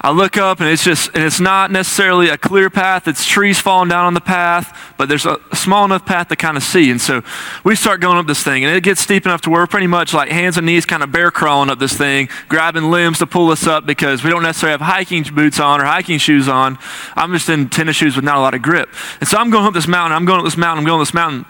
I 0.00 0.12
look 0.12 0.36
up 0.36 0.60
and 0.60 0.68
it's 0.68 0.84
just, 0.84 1.10
and 1.14 1.24
it's 1.24 1.40
not 1.40 1.72
necessarily 1.72 2.28
a 2.28 2.38
clear 2.38 2.70
path. 2.70 3.08
It's 3.08 3.26
trees 3.26 3.58
falling 3.58 3.88
down 3.88 4.04
on 4.04 4.14
the 4.14 4.20
path, 4.20 4.94
but 4.96 5.08
there's 5.08 5.26
a 5.26 5.38
small 5.54 5.84
enough 5.84 6.06
path 6.06 6.28
to 6.28 6.36
kind 6.36 6.56
of 6.56 6.62
see. 6.62 6.90
And 6.90 7.00
so 7.00 7.22
we 7.64 7.74
start 7.74 8.00
going 8.00 8.16
up 8.16 8.26
this 8.26 8.42
thing, 8.42 8.64
and 8.64 8.76
it 8.76 8.84
gets 8.84 9.00
steep 9.00 9.26
enough 9.26 9.40
to 9.42 9.50
where 9.50 9.62
we're 9.62 9.66
pretty 9.66 9.88
much 9.88 10.14
like 10.14 10.30
hands 10.30 10.56
and 10.56 10.66
knees 10.66 10.86
kind 10.86 11.02
of 11.02 11.10
bear 11.10 11.30
crawling 11.32 11.68
up 11.68 11.80
this 11.80 11.94
thing, 11.94 12.28
grabbing 12.48 12.90
limbs 12.90 13.18
to 13.18 13.26
pull 13.26 13.50
us 13.50 13.66
up 13.66 13.86
because 13.86 14.22
we 14.22 14.30
don't 14.30 14.44
necessarily 14.44 14.78
have 14.78 14.86
hiking 14.86 15.24
boots 15.34 15.58
on 15.58 15.80
or 15.80 15.84
hiking 15.84 16.18
shoes 16.18 16.48
on. 16.48 16.78
I'm 17.16 17.32
just 17.32 17.48
in 17.48 17.68
tennis 17.68 17.96
shoes 17.96 18.14
with 18.14 18.24
not 18.24 18.36
a 18.36 18.40
lot 18.40 18.54
of 18.54 18.62
grip. 18.62 18.88
And 19.20 19.28
so 19.28 19.36
I'm 19.38 19.50
going 19.50 19.66
up 19.66 19.74
this 19.74 19.88
mountain, 19.88 20.16
I'm 20.16 20.24
going 20.24 20.38
up 20.38 20.44
this 20.44 20.56
mountain, 20.56 20.78
I'm 20.78 20.86
going 20.86 21.00
up 21.00 21.06
this 21.06 21.14
mountain 21.14 21.44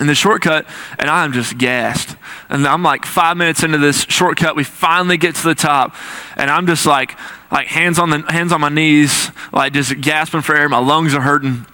in 0.00 0.06
the 0.06 0.14
shortcut, 0.14 0.66
and 0.98 1.10
I'm 1.10 1.32
just 1.32 1.58
gassed. 1.58 2.16
And 2.48 2.66
I'm 2.66 2.82
like 2.82 3.04
five 3.04 3.36
minutes 3.36 3.62
into 3.62 3.78
this 3.78 4.02
shortcut, 4.02 4.56
we 4.56 4.64
finally 4.64 5.16
get 5.16 5.34
to 5.36 5.42
the 5.44 5.54
top, 5.54 5.94
and 6.36 6.50
I'm 6.50 6.66
just 6.66 6.86
like, 6.86 7.16
like 7.50 7.66
hands 7.66 7.98
on 7.98 8.10
the 8.10 8.18
hands 8.28 8.52
on 8.52 8.60
my 8.60 8.68
knees, 8.68 9.30
like 9.52 9.72
just 9.72 10.00
gasping 10.00 10.42
for 10.42 10.56
air. 10.56 10.68
My 10.68 10.78
lungs 10.78 11.14
are 11.14 11.20
hurting. 11.20 11.66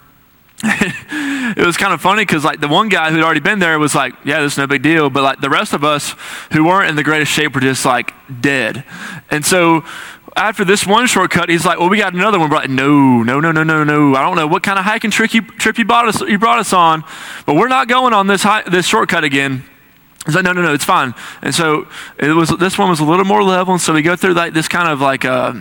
it 0.63 1.65
was 1.65 1.75
kind 1.75 1.93
of 1.93 2.01
funny 2.01 2.21
because 2.21 2.45
like 2.45 2.61
the 2.61 2.67
one 2.67 2.87
guy 2.87 3.11
who'd 3.11 3.21
already 3.21 3.41
been 3.41 3.59
there 3.59 3.77
was 3.77 3.93
like, 3.93 4.13
yeah, 4.23 4.41
this 4.41 4.53
is 4.53 4.57
no 4.57 4.67
big 4.67 4.81
deal. 4.81 5.09
But 5.09 5.23
like 5.23 5.41
the 5.41 5.49
rest 5.49 5.73
of 5.73 5.83
us 5.83 6.15
who 6.53 6.63
weren't 6.63 6.89
in 6.89 6.95
the 6.95 7.03
greatest 7.03 7.31
shape 7.31 7.53
were 7.53 7.61
just 7.61 7.85
like 7.85 8.13
dead. 8.41 8.85
And 9.29 9.45
so 9.45 9.83
after 10.35 10.65
this 10.65 10.85
one 10.85 11.07
shortcut, 11.07 11.49
he's 11.49 11.65
like, 11.65 11.79
well, 11.79 11.89
we 11.89 11.97
got 11.97 12.13
another 12.13 12.37
one. 12.39 12.49
We're 12.49 12.57
like, 12.57 12.69
no, 12.69 13.23
no, 13.23 13.39
no, 13.39 13.51
no, 13.51 13.63
no, 13.63 13.83
no. 13.83 14.15
I 14.15 14.21
don't 14.21 14.35
know 14.35 14.47
what 14.47 14.63
kind 14.63 14.77
of 14.77 14.85
hiking 14.85 15.11
trick 15.11 15.33
you, 15.33 15.41
trip 15.41 15.77
you 15.77 15.85
brought 15.85 16.07
us, 16.07 16.21
you 16.21 16.37
brought 16.37 16.59
us 16.59 16.73
on, 16.73 17.03
but 17.45 17.55
we're 17.55 17.69
not 17.69 17.87
going 17.87 18.13
on 18.13 18.27
this 18.27 18.45
this 18.69 18.85
shortcut 18.85 19.23
again. 19.23 19.63
He's 20.25 20.35
like, 20.35 20.43
no, 20.43 20.53
no, 20.53 20.61
no, 20.63 20.73
it's 20.73 20.83
fine. 20.83 21.13
And 21.41 21.53
so 21.53 21.87
it 22.17 22.31
was, 22.31 22.49
this 22.49 22.77
one 22.77 22.89
was 22.89 22.99
a 22.99 23.05
little 23.05 23.25
more 23.25 23.43
level. 23.43 23.73
And 23.75 23.81
so 23.81 23.93
we 23.93 24.01
go 24.01 24.15
through 24.15 24.33
like 24.33 24.53
this 24.53 24.67
kind 24.67 24.89
of 24.89 24.99
like, 24.99 25.23
uh, 25.23 25.53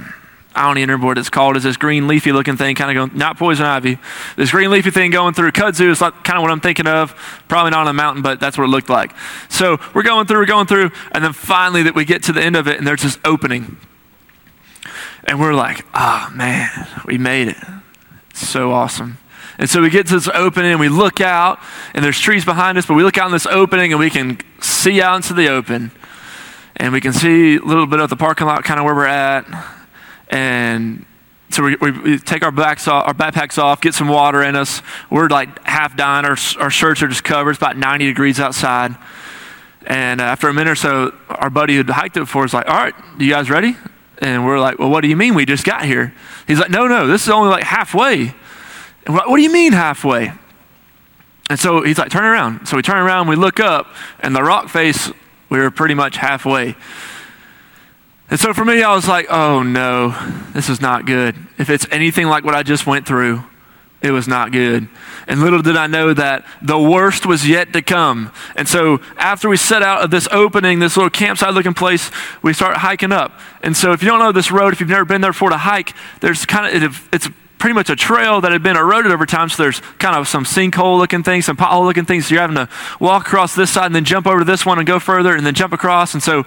I 0.57 0.67
don't 0.67 0.79
even 0.79 0.89
remember 0.89 1.07
what 1.07 1.19
it's 1.19 1.29
called. 1.29 1.57
Is 1.57 1.65
this 1.65 1.77
green 1.77 2.09
leafy 2.09 2.33
looking 2.33 2.57
thing 2.57 2.75
kind 2.75 2.91
of 2.91 3.09
going, 3.11 3.19
not 3.19 3.37
poison 3.37 3.67
ivy. 3.67 3.99
This 4.37 4.53
green 4.53 4.71
leafy 4.71 4.91
thing 4.91 5.11
going 5.11 5.35
through 5.35 5.53
kudzu 5.53 5.91
is 5.91 6.01
like 6.01 6.25
kind 6.25 6.39
of 6.39 6.43
what 6.43 6.51
I'm 6.51 6.61
thinking 6.61 6.87
of. 6.87 7.15
Probably 7.47 7.73
not 7.73 7.81
on 7.81 7.89
a 7.89 7.93
mountain, 7.93 8.23
but 8.23 8.41
that's 8.41 8.57
what 8.57 8.65
it 8.65 8.69
looked 8.69 8.89
like. 8.89 9.13
So 9.51 9.79
we're 9.95 10.03
going 10.03 10.27
through, 10.27 10.39
we're 10.39 10.47
going 10.47 10.67
through. 10.67 10.93
And 11.13 11.23
then 11.23 11.33
finally 11.33 11.83
that 11.83 11.95
we 11.95 12.05
get 12.07 12.23
to 12.25 12.33
the 12.33 12.43
end 12.43 12.57
of 12.57 12.67
it 12.67 12.79
and 12.79 12.87
there's 12.87 13.03
this 13.03 13.19
opening. 13.25 13.77
And 15.25 15.41
we're 15.41 15.55
like, 15.55 15.85
oh 15.95 16.31
man, 16.35 16.69
we 17.07 17.19
made 17.19 17.49
it. 17.49 17.57
so 18.35 18.73
awesome. 18.73 19.19
And 19.59 19.71
so 19.71 19.81
we 19.81 19.91
get 19.91 20.07
to 20.09 20.15
this 20.15 20.29
opening 20.29 20.73
and 20.73 20.81
we 20.81 20.89
look 20.89 21.21
out, 21.21 21.61
and 21.95 22.05
there's 22.05 22.19
trees 22.19 22.45
behind 22.45 22.77
us, 22.77 22.87
but 22.87 22.95
we 22.95 23.05
look 23.05 23.19
out 23.19 23.27
in 23.27 23.33
this 23.33 23.47
opening 23.47 23.93
and 23.93 24.01
we 24.01 24.11
can 24.11 24.39
see 24.61 25.01
out 25.01 25.17
into 25.17 25.33
the 25.33 25.49
open. 25.49 25.93
And 26.77 26.93
we 26.93 27.01
can 27.01 27.13
see 27.13 27.57
a 27.57 27.63
little 27.63 27.87
bit 27.87 28.01
of 28.01 28.11
the 28.11 28.17
parking 28.17 28.47
lot, 28.47 28.65
kind 28.65 28.81
of 28.81 28.85
where 28.85 28.95
we're 28.95 29.07
at. 29.07 29.47
And 30.29 31.07
so 31.51 31.63
we, 31.63 31.77
we, 31.77 32.19
take 32.19 32.43
our, 32.43 32.51
backs 32.51 32.89
off, 32.89 33.07
our 33.07 33.15
backpacks 33.15 33.59
off, 33.59 33.81
get 33.81 33.95
some 33.95 34.09
water 34.09 34.43
in 34.43 34.57
us. 34.57 34.83
We're 35.09 35.29
like 35.29 35.65
half 35.65 35.97
dying. 35.97 36.25
Our, 36.25 36.37
our 36.59 36.71
shirts 36.71 37.01
are 37.03 37.09
just 37.09 37.23
covered. 37.23 37.51
It's 37.51 37.59
about 37.59 37.77
90 37.77 38.07
degrees 38.07 38.41
outside. 38.41 38.97
And 39.87 40.21
uh, 40.21 40.25
after 40.25 40.49
a 40.49 40.55
minute 40.55 40.73
or 40.73 40.75
so, 40.75 41.15
our 41.29 41.51
buddy 41.51 41.77
who 41.77 41.85
hiked 41.85 42.17
it 42.17 42.21
before 42.21 42.45
is 42.45 42.55
like, 42.55 42.69
All 42.69 42.75
right, 42.75 42.95
you 43.19 43.31
guys 43.31 43.51
ready? 43.51 43.77
And 44.19 44.45
we're 44.45 44.59
like, 44.59 44.79
Well, 44.79 44.91
what 44.91 45.01
do 45.03 45.09
you 45.09 45.17
mean 45.17 45.35
we 45.35 45.45
just 45.45 45.65
got 45.65 45.85
here? 45.85 46.15
He's 46.47 46.59
like, 46.59 46.71
No, 46.71 46.87
no, 46.87 47.07
this 47.07 47.23
is 47.23 47.29
only 47.29 47.51
like 47.51 47.65
halfway. 47.65 48.35
What, 49.07 49.29
what 49.29 49.37
do 49.37 49.43
you 49.43 49.53
mean 49.53 49.73
halfway? 49.73 50.33
And 51.51 51.59
so 51.59 51.83
he's 51.83 51.99
like, 51.99 52.11
turn 52.11 52.25
around. 52.25 52.67
So 52.67 52.77
we 52.77 52.83
turn 52.83 52.99
around, 52.99 53.29
we 53.29 53.37
look 53.37 53.61
up, 53.61 53.95
and 54.21 54.35
the 54.35 54.43
rock 54.43 54.69
face, 54.69 55.11
we 55.51 55.59
were 55.59 55.71
pretty 55.71 55.95
much 55.95 56.17
halfway. 56.17 56.75
And 58.31 58.41
so 58.41 58.55
for 58.55 58.65
me, 58.65 58.83
I 58.83 58.95
was 58.95 59.07
like, 59.07 59.27
oh 59.29 59.63
no, 59.63 60.17
this 60.55 60.71
is 60.71 60.81
not 60.81 61.05
good. 61.05 61.37
If 61.59 61.69
it's 61.69 61.87
anything 61.91 62.27
like 62.29 62.45
what 62.45 62.55
I 62.55 62.63
just 62.63 62.87
went 62.87 63.07
through, 63.07 63.45
it 64.05 64.11
was 64.11 64.29
not 64.29 64.53
good. 64.53 64.87
And 65.27 65.41
little 65.41 65.63
did 65.63 65.77
I 65.77 65.87
know 65.87 66.13
that 66.13 66.45
the 66.61 66.79
worst 66.79 67.25
was 67.25 67.49
yet 67.49 67.73
to 67.73 67.81
come. 67.81 68.31
And 68.55 68.69
so 68.69 69.01
after 69.17 69.49
we 69.49 69.57
set 69.57 69.83
out 69.83 70.03
of 70.03 70.11
this 70.11 70.29
opening, 70.31 70.79
this 70.79 70.97
little 70.97 71.09
campsite 71.09 71.55
looking 71.55 71.73
place, 71.73 72.11
we 72.43 72.53
start 72.53 72.77
hiking 72.77 73.13
up. 73.13 73.41
And 73.63 73.75
so 73.75 73.93
if 73.93 74.03
you 74.03 74.11
don't 74.11 74.19
know 74.19 74.31
this 74.31 74.53
road, 74.53 74.75
if 74.75 74.81
you've 74.81 74.91
never 74.91 75.07
been 75.07 75.23
there 75.23 75.33
before 75.33 75.49
to 75.49 75.57
hike, 75.57 75.95
there's 76.21 76.45
kind 76.45 76.85
of, 76.85 77.09
it's 77.15 77.29
pretty 77.65 77.73
much 77.73 77.89
a 77.89 77.97
trail 77.97 78.43
that 78.43 78.53
had 78.53 78.63
been 78.63 78.77
eroded 78.77 79.11
over 79.11 79.25
time. 79.25 79.49
So 79.49 79.63
there's 79.63 79.81
kind 79.99 80.15
of 80.15 80.29
some 80.29 80.45
sinkhole 80.45 80.99
looking 80.99 81.23
things, 81.23 81.47
some 81.47 81.57
pothole 81.57 81.87
looking 81.87 82.05
things. 82.05 82.27
So 82.27 82.35
you're 82.35 82.43
having 82.43 82.57
to 82.57 82.69
walk 83.01 83.27
across 83.27 83.55
this 83.55 83.71
side 83.71 83.87
and 83.87 83.95
then 83.95 84.05
jump 84.05 84.27
over 84.27 84.41
to 84.41 84.45
this 84.45 84.67
one 84.67 84.77
and 84.79 84.87
go 84.87 84.99
further 84.99 85.35
and 85.35 85.47
then 85.47 85.55
jump 85.55 85.73
across. 85.73 86.13
And 86.13 86.23
so 86.23 86.45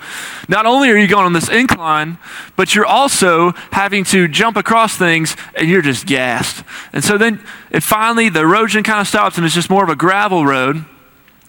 not 0.47 0.67
only 0.67 0.91
are 0.91 0.95
you 0.95 1.07
going 1.07 1.25
on 1.25 1.33
this 1.33 1.49
incline, 1.49 2.19
but 2.55 2.75
you're 2.75 2.85
also 2.85 3.53
having 3.71 4.03
to 4.03 4.27
jump 4.27 4.57
across 4.57 4.95
things 4.95 5.35
and 5.55 5.67
you're 5.67 5.81
just 5.81 6.05
gassed. 6.05 6.63
And 6.93 7.03
so 7.03 7.17
then 7.17 7.43
it 7.71 7.81
finally, 7.81 8.29
the 8.29 8.41
erosion 8.41 8.83
kind 8.83 9.01
of 9.01 9.07
stops 9.07 9.37
and 9.37 9.45
it's 9.45 9.55
just 9.55 9.71
more 9.71 9.83
of 9.83 9.89
a 9.89 9.95
gravel 9.95 10.45
road. 10.45 10.85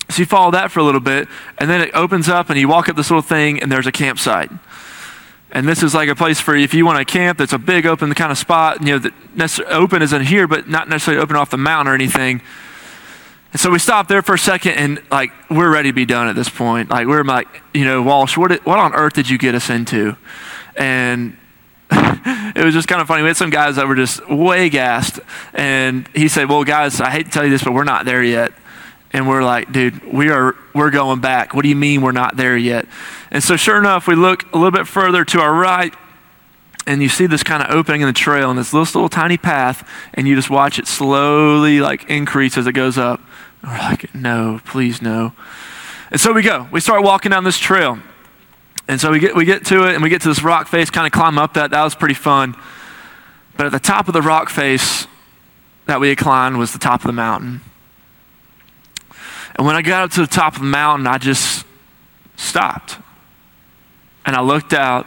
So 0.09 0.21
you 0.21 0.25
follow 0.25 0.51
that 0.53 0.71
for 0.71 0.81
a 0.81 0.83
little 0.83 1.03
bit, 1.03 1.29
and 1.59 1.69
then 1.69 1.83
it 1.83 1.91
opens 1.93 2.31
up, 2.31 2.49
and 2.49 2.59
you 2.59 2.67
walk 2.67 2.89
up 2.89 2.97
this 2.97 3.11
little 3.11 3.21
thing, 3.21 3.61
and 3.61 3.71
there's 3.71 3.87
a 3.87 3.93
campsite. 3.93 4.51
And 5.51 5.67
this 5.67 5.83
is 5.83 5.95
like 5.95 6.09
a 6.09 6.15
place 6.15 6.41
for 6.41 6.55
if 6.55 6.75
you 6.75 6.85
want 6.85 6.99
to 6.99 7.11
camp 7.11 7.39
that's 7.39 7.55
a 7.55 7.59
big 7.59 7.87
open 7.87 8.13
kind 8.15 8.31
of 8.31 8.37
spot, 8.37 8.83
you 8.83 8.99
know, 8.99 8.99
that 8.99 9.61
open 9.69 10.03
isn't 10.03 10.27
here, 10.27 10.47
but 10.47 10.69
not 10.69 10.89
necessarily 10.89 11.23
open 11.23 11.37
off 11.37 11.51
the 11.51 11.57
mountain 11.57 11.91
or 11.91 11.95
anything. 11.95 12.43
And 13.53 13.61
so 13.61 13.71
we 13.71 13.79
stopped 13.79 14.11
there 14.11 14.21
for 14.21 14.35
a 14.35 14.39
second 14.39 14.73
and 14.73 15.03
like 15.11 15.33
we're 15.51 15.73
ready 15.73 15.89
to 15.89 15.95
be 15.95 16.05
done 16.05 16.29
at 16.29 16.35
this 16.35 16.51
point. 16.51 16.91
Like 16.91 17.07
we're 17.07 17.25
like, 17.25 17.49
you 17.73 17.85
know, 17.85 18.03
Walsh, 18.03 18.37
what, 18.37 18.49
did, 18.49 18.65
what 18.67 18.79
on 18.79 18.95
earth 18.95 19.15
did 19.15 19.31
you 19.31 19.39
get 19.39 19.55
us 19.55 19.71
into? 19.71 20.17
And 20.77 21.37
it 21.91 22.63
was 22.63 22.75
just 22.75 22.87
kind 22.87 23.01
of 23.01 23.09
funny. 23.09 23.23
We 23.23 23.29
had 23.29 23.37
some 23.39 23.49
guys 23.49 23.77
that 23.77 23.89
were 23.89 23.95
just 23.95 24.29
way 24.29 24.69
gassed. 24.69 25.21
And 25.55 26.07
he 26.15 26.29
said, 26.29 26.49
Well, 26.49 26.65
guys, 26.65 27.01
I 27.01 27.11
hate 27.11 27.27
to 27.27 27.33
tell 27.33 27.45
you 27.45 27.51
this, 27.51 27.65
but 27.65 27.73
we're 27.73 27.85
not 27.85 28.05
there 28.05 28.23
yet. 28.23 28.53
And 29.13 29.27
we're 29.27 29.43
like, 29.43 29.73
dude, 29.73 30.13
we 30.13 30.29
are 30.31 30.55
we're 30.75 30.91
going 30.91 31.21
back. 31.21 31.55
What 31.55 31.63
do 31.63 31.69
you 31.69 31.77
mean 31.77 32.03
we're 32.03 32.13
not 32.13 32.37
there 32.37 32.57
yet? 32.57 32.87
And 33.31 33.43
so 33.43 33.57
sure 33.57 33.79
enough, 33.79 34.07
we 34.07 34.15
look 34.15 34.53
a 34.53 34.57
little 34.57 34.71
bit 34.71 34.87
further 34.87 35.25
to 35.25 35.41
our 35.41 35.55
right, 35.55 35.95
and 36.87 37.03
you 37.03 37.09
see 37.09 37.27
this 37.27 37.43
kind 37.43 37.63
of 37.63 37.71
opening 37.71 38.03
in 38.03 38.07
the 38.07 38.13
trail 38.13 38.51
and 38.51 38.59
this 38.59 38.73
little, 38.73 39.01
little 39.01 39.09
tiny 39.09 39.37
path, 39.37 39.89
and 40.15 40.29
you 40.29 40.35
just 40.35 40.51
watch 40.51 40.79
it 40.79 40.87
slowly 40.87 41.81
like 41.81 42.09
increase 42.11 42.57
as 42.59 42.67
it 42.67 42.73
goes 42.73 42.99
up. 42.99 43.21
And 43.63 43.73
we're 43.73 43.79
like, 43.79 44.15
no, 44.15 44.61
please 44.65 45.03
no. 45.03 45.33
And 46.11 46.21
so 46.21 46.33
we 46.33 46.43
go. 46.43 46.69
We 46.71 46.81
start 46.81 47.03
walking 47.03 47.31
down 47.31 47.45
this 47.45 47.59
trail. 47.59 47.99
And 48.89 48.99
so 48.99 49.11
we 49.11 49.19
get 49.19 49.37
we 49.37 49.45
get 49.45 49.67
to 49.67 49.87
it 49.87 49.95
and 49.95 50.03
we 50.03 50.09
get 50.09 50.23
to 50.23 50.29
this 50.29 50.43
rock 50.43 50.67
face, 50.67 50.89
kind 50.89 51.07
of 51.07 51.13
climb 51.13 51.39
up 51.39 51.55
that. 51.55 51.71
That 51.71 51.85
was 51.85 51.95
pretty 51.95 52.15
fun. 52.15 52.57
But 53.57 53.67
at 53.67 53.73
the 53.73 53.81
top 53.81 54.09
of 54.09 54.15
the 54.15 54.23
rock 54.23 54.49
face 54.49 55.07
that 55.87 56.01
we 56.01 56.09
had 56.09 56.19
climbed 56.19 56.57
was 56.59 56.73
the 56.73 56.79
top 56.79 57.01
of 57.01 57.07
the 57.07 57.13
mountain. 57.13 57.61
And 59.59 59.67
when 59.67 59.75
I 59.75 59.83
got 59.83 60.05
up 60.05 60.11
to 60.13 60.21
the 60.21 60.27
top 60.29 60.55
of 60.55 60.61
the 60.61 60.67
mountain, 60.67 61.07
I 61.07 61.19
just 61.19 61.67
stopped. 62.37 62.97
And 64.25 64.37
I 64.37 64.41
looked 64.41 64.73
out 64.73 65.07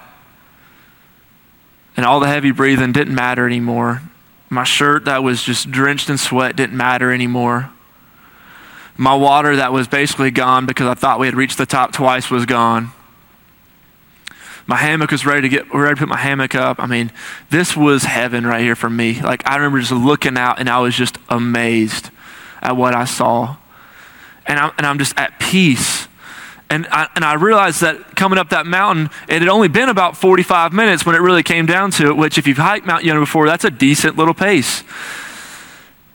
and 1.96 2.06
all 2.06 2.20
the 2.20 2.28
heavy 2.28 2.52
breathing 2.52 2.92
didn't 2.92 3.16
matter 3.16 3.46
anymore. 3.46 4.02
My 4.50 4.66
shirt 4.66 5.06
that 5.06 5.24
was 5.24 5.42
just 5.42 5.72
drenched 5.72 6.10
in 6.10 6.18
sweat 6.18 6.56
didn't 6.56 6.76
matter 6.76 7.14
anymore. 7.14 7.72
My 8.98 9.16
water 9.16 9.56
that 9.56 9.72
was 9.72 9.88
basically 9.88 10.32
gone 10.32 10.66
because 10.66 10.88
I 10.88 10.94
thought 10.94 11.20
we 11.20 11.28
had 11.28 11.36
reached 11.36 11.58
the 11.58 11.66
top 11.66 11.94
twice 11.94 12.30
was 12.30 12.46
gone. 12.46 12.92
My 14.68 14.76
hammock 14.76 15.12
was 15.12 15.26
ready 15.26 15.42
to 15.42 15.50
get 15.50 15.74
ready 15.74 15.96
to 15.96 16.00
put 16.00 16.10
my 16.10 16.18
hammock 16.18 16.56
up. 16.56 16.80
I 16.80 16.86
mean, 16.86 17.12
this 17.50 17.76
was 17.76 18.04
heaven 18.04 18.46
right 18.46 18.62
here 18.62 18.76
for 18.76 18.90
me. 18.90 19.22
Like 19.22 19.48
I 19.48 19.56
remember 19.56 19.80
just 19.80 19.92
looking 19.92 20.38
out 20.38 20.60
and 20.60 20.70
I 20.70 20.80
was 20.80 20.96
just 20.96 21.18
amazed 21.30 22.10
at 22.62 22.76
what 22.76 22.94
I 22.94 23.06
saw. 23.06 23.56
And 24.52 24.60
I'm, 24.60 24.72
and 24.78 24.86
I'm 24.86 25.00
just 25.00 25.18
at 25.18 25.40
peace. 25.40 26.10
And 26.70 26.86
I, 26.92 27.08
and 27.16 27.24
I 27.24 27.36
realized 27.36 27.80
that 27.80 28.18
coming 28.18 28.38
up 28.38 28.50
that 28.50 28.66
mountain, 28.66 29.10
it 29.30 29.40
had 29.40 29.48
only 29.48 29.70
been 29.70 29.88
about 29.88 30.18
45 30.18 30.74
minutes 30.74 31.06
when 31.06 31.16
it 31.16 31.20
really 31.20 31.42
came 31.42 31.66
down 31.66 31.92
to 31.92 32.08
it, 32.08 32.18
which, 32.18 32.38
if 32.38 32.46
you've 32.48 32.58
hiked 32.58 32.86
Mount 32.86 33.06
Yonah 33.06 33.22
before, 33.22 33.48
that's 33.48 33.64
a 33.64 33.72
decent 33.72 34.18
little 34.18 34.34
pace. 34.34 34.84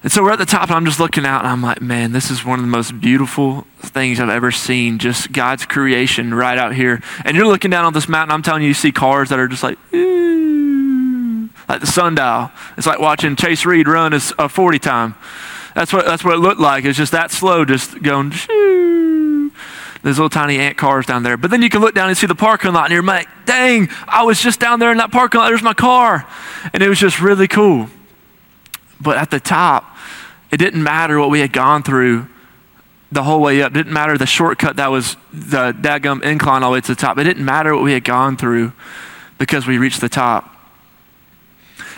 And 0.02 0.12
so 0.12 0.22
we're 0.22 0.32
at 0.32 0.38
the 0.38 0.44
top, 0.44 0.68
and 0.68 0.72
I'm 0.72 0.84
just 0.84 1.00
looking 1.00 1.24
out, 1.24 1.44
and 1.44 1.48
I'm 1.48 1.62
like, 1.62 1.80
man, 1.80 2.12
this 2.12 2.30
is 2.30 2.44
one 2.44 2.58
of 2.58 2.62
the 2.62 2.70
most 2.70 3.00
beautiful 3.00 3.66
things 3.78 4.20
I've 4.20 4.28
ever 4.28 4.50
seen. 4.50 4.98
Just 4.98 5.32
God's 5.32 5.64
creation 5.64 6.34
right 6.34 6.58
out 6.58 6.74
here. 6.74 7.00
And 7.24 7.38
you're 7.38 7.46
looking 7.46 7.70
down 7.70 7.86
on 7.86 7.94
this 7.94 8.06
mountain, 8.06 8.34
I'm 8.34 8.42
telling 8.42 8.60
you, 8.60 8.68
you 8.68 8.74
see 8.74 8.92
cars 8.92 9.30
that 9.30 9.38
are 9.38 9.48
just 9.48 9.62
like, 9.62 9.78
like 9.92 11.80
the 11.80 11.86
sundial. 11.86 12.50
It's 12.76 12.86
like 12.86 12.98
watching 12.98 13.34
Chase 13.34 13.64
Reed 13.64 13.88
run 13.88 14.12
a 14.12 14.20
40 14.20 14.78
time. 14.78 15.14
That's 15.76 15.92
what, 15.92 16.06
that's 16.06 16.24
what 16.24 16.32
it 16.32 16.38
looked 16.38 16.58
like. 16.58 16.86
It's 16.86 16.96
just 16.96 17.12
that 17.12 17.30
slow, 17.30 17.66
just 17.66 18.02
going, 18.02 18.30
shoo. 18.30 19.52
There's 20.02 20.16
little 20.16 20.30
tiny 20.30 20.58
ant 20.58 20.78
cars 20.78 21.04
down 21.04 21.22
there. 21.22 21.36
But 21.36 21.50
then 21.50 21.60
you 21.60 21.68
can 21.68 21.82
look 21.82 21.94
down 21.94 22.08
and 22.08 22.16
see 22.16 22.26
the 22.26 22.34
parking 22.34 22.72
lot, 22.72 22.86
and 22.86 22.94
you're 22.94 23.02
like, 23.02 23.28
dang, 23.44 23.90
I 24.08 24.22
was 24.22 24.40
just 24.40 24.58
down 24.58 24.80
there 24.80 24.90
in 24.90 24.96
that 24.96 25.12
parking 25.12 25.38
lot. 25.38 25.48
There's 25.48 25.62
my 25.62 25.74
car. 25.74 26.26
And 26.72 26.82
it 26.82 26.88
was 26.88 26.98
just 26.98 27.20
really 27.20 27.46
cool. 27.46 27.90
But 29.02 29.18
at 29.18 29.30
the 29.30 29.38
top, 29.38 29.98
it 30.50 30.56
didn't 30.56 30.82
matter 30.82 31.20
what 31.20 31.28
we 31.28 31.40
had 31.40 31.52
gone 31.52 31.82
through 31.82 32.26
the 33.12 33.22
whole 33.22 33.42
way 33.42 33.60
up. 33.60 33.72
It 33.72 33.74
didn't 33.74 33.92
matter 33.92 34.16
the 34.16 34.24
shortcut 34.24 34.76
that 34.76 34.90
was 34.90 35.18
the 35.30 35.74
daggum 35.74 36.22
incline 36.22 36.62
all 36.62 36.70
the 36.70 36.74
way 36.76 36.80
to 36.80 36.94
the 36.94 36.98
top. 36.98 37.18
It 37.18 37.24
didn't 37.24 37.44
matter 37.44 37.74
what 37.74 37.84
we 37.84 37.92
had 37.92 38.04
gone 38.04 38.38
through 38.38 38.72
because 39.36 39.66
we 39.66 39.76
reached 39.76 40.00
the 40.00 40.08
top. 40.08 40.55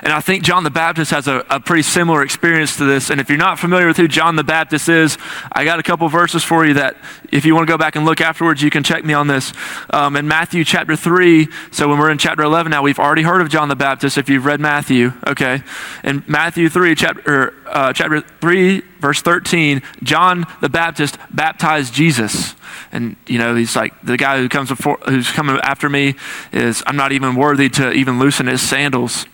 And 0.02 0.12
I 0.12 0.20
think 0.20 0.44
John 0.44 0.64
the 0.64 0.70
Baptist 0.70 1.10
has 1.10 1.26
a, 1.26 1.44
a, 1.50 1.58
pretty 1.58 1.82
similar 1.82 2.22
experience 2.22 2.76
to 2.76 2.84
this. 2.84 3.10
And 3.10 3.20
if 3.20 3.28
you're 3.28 3.38
not 3.38 3.58
familiar 3.58 3.86
with 3.86 3.96
who 3.96 4.06
John 4.06 4.36
the 4.36 4.44
Baptist 4.44 4.88
is, 4.88 5.18
I 5.50 5.64
got 5.64 5.80
a 5.80 5.82
couple 5.82 6.08
verses 6.08 6.44
for 6.44 6.64
you 6.64 6.74
that 6.74 6.96
if 7.32 7.44
you 7.44 7.54
want 7.54 7.66
to 7.66 7.72
go 7.72 7.76
back 7.78 7.96
and 7.96 8.04
look 8.04 8.20
afterwards, 8.20 8.62
you 8.62 8.70
can 8.70 8.84
check 8.84 9.04
me 9.04 9.12
on 9.12 9.26
this. 9.26 9.52
Um, 9.90 10.16
in 10.16 10.28
Matthew 10.28 10.64
chapter 10.64 10.94
3, 10.94 11.48
so 11.72 11.88
when 11.88 11.98
we're 11.98 12.10
in 12.10 12.18
chapter 12.18 12.42
11 12.42 12.70
now, 12.70 12.82
we've 12.82 12.98
already 12.98 13.22
heard 13.22 13.40
of 13.40 13.48
John 13.48 13.68
the 13.68 13.76
Baptist 13.76 14.16
if 14.18 14.28
you've 14.28 14.46
read 14.46 14.60
Matthew, 14.60 15.12
okay? 15.26 15.62
In 16.04 16.22
Matthew 16.28 16.68
3, 16.68 16.94
chapter, 16.94 17.54
uh, 17.66 17.92
chapter 17.92 18.20
3, 18.20 18.82
verse 19.00 19.20
13, 19.20 19.82
John 20.04 20.46
the 20.60 20.68
Baptist 20.68 21.18
baptized 21.30 21.92
Jesus. 21.92 22.54
And, 22.92 23.16
you 23.26 23.38
know, 23.38 23.54
he's 23.56 23.74
like, 23.74 24.00
the 24.02 24.16
guy 24.16 24.38
who 24.38 24.48
comes 24.48 24.68
before, 24.68 24.98
who's 25.06 25.30
coming 25.30 25.56
after 25.56 25.88
me 25.88 26.14
is, 26.52 26.82
I'm 26.86 26.96
not 26.96 27.10
even 27.10 27.34
worthy 27.34 27.68
to 27.70 27.90
even 27.92 28.18
loosen 28.20 28.46
his 28.46 28.62
sandals 28.62 29.26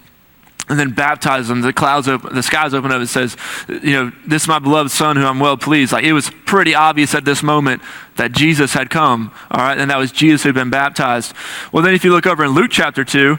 and 0.69 0.79
then 0.79 0.91
baptize 0.91 1.49
them. 1.49 1.61
The 1.61 1.73
clouds 1.73 2.09
open, 2.09 2.35
the 2.35 2.43
skies 2.43 2.75
open 2.75 2.91
up. 2.91 3.03
It 3.03 3.09
says, 3.09 3.37
you 3.69 3.93
know, 3.93 4.13
this 4.27 4.43
is 4.43 4.49
my 4.49 4.59
beloved 4.59 4.91
son 4.91 5.17
who 5.17 5.25
I'm 5.27 5.41
well 5.41 5.57
pleased. 5.57 5.93
Like 5.93 6.05
it 6.05 6.13
was 6.13 6.31
pretty 6.47 6.75
obvious 6.75 7.15
at 7.15 7.25
this 7.25 7.43
moment 7.43 7.83
that 8.17 8.33
Jesus 8.33 8.73
had 8.73 8.91
come. 8.91 9.33
All 9.51 9.61
right. 9.61 9.79
And 9.79 9.91
that 9.91 9.99
was 9.99 10.13
Jesus 10.13 10.43
who 10.43 10.49
had 10.49 10.55
been 10.55 10.71
baptized. 10.71 11.35
Well, 11.73 11.83
then 11.83 11.95
if 11.95 12.05
you 12.05 12.13
look 12.13 12.27
over 12.27 12.45
in 12.45 12.51
Luke 12.53 12.71
chapter 12.71 13.05
two, 13.05 13.39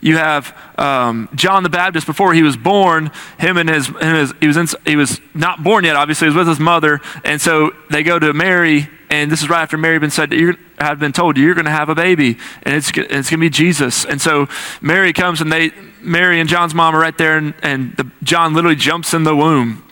you 0.00 0.16
have 0.16 0.56
um, 0.78 1.28
John 1.34 1.62
the 1.62 1.68
Baptist 1.68 2.06
before 2.06 2.34
he 2.34 2.42
was 2.42 2.56
born. 2.56 3.10
Him 3.38 3.56
and 3.56 3.68
his, 3.68 3.88
and 3.88 4.16
his 4.16 4.34
he 4.40 4.46
was 4.46 4.56
in, 4.56 4.66
he 4.84 4.96
was 4.96 5.20
not 5.34 5.64
born 5.64 5.84
yet. 5.84 5.96
Obviously, 5.96 6.26
he 6.26 6.28
was 6.28 6.36
with 6.36 6.48
his 6.48 6.60
mother, 6.60 7.00
and 7.24 7.40
so 7.40 7.72
they 7.90 8.02
go 8.02 8.18
to 8.18 8.32
Mary, 8.32 8.88
and 9.10 9.32
this 9.32 9.42
is 9.42 9.48
right 9.48 9.62
after 9.62 9.76
Mary 9.76 9.94
had 9.94 10.00
been 10.00 10.10
said 10.10 10.32
you 10.32 10.56
been 10.98 11.12
told 11.12 11.38
you're 11.38 11.54
going 11.54 11.64
to 11.64 11.70
have 11.70 11.88
a 11.88 11.94
baby, 11.94 12.36
and 12.62 12.74
it's 12.74 12.90
it's 12.90 13.30
going 13.30 13.38
to 13.40 13.46
be 13.46 13.50
Jesus. 13.50 14.04
And 14.04 14.20
so 14.20 14.48
Mary 14.80 15.12
comes, 15.12 15.40
and 15.40 15.50
they 15.50 15.72
Mary 16.02 16.40
and 16.40 16.48
John's 16.48 16.74
mom 16.74 16.94
are 16.94 17.00
right 17.00 17.16
there, 17.16 17.36
and, 17.36 17.54
and 17.62 17.96
the, 17.96 18.10
John 18.22 18.54
literally 18.54 18.76
jumps 18.76 19.14
in 19.14 19.24
the 19.24 19.34
womb. 19.34 19.82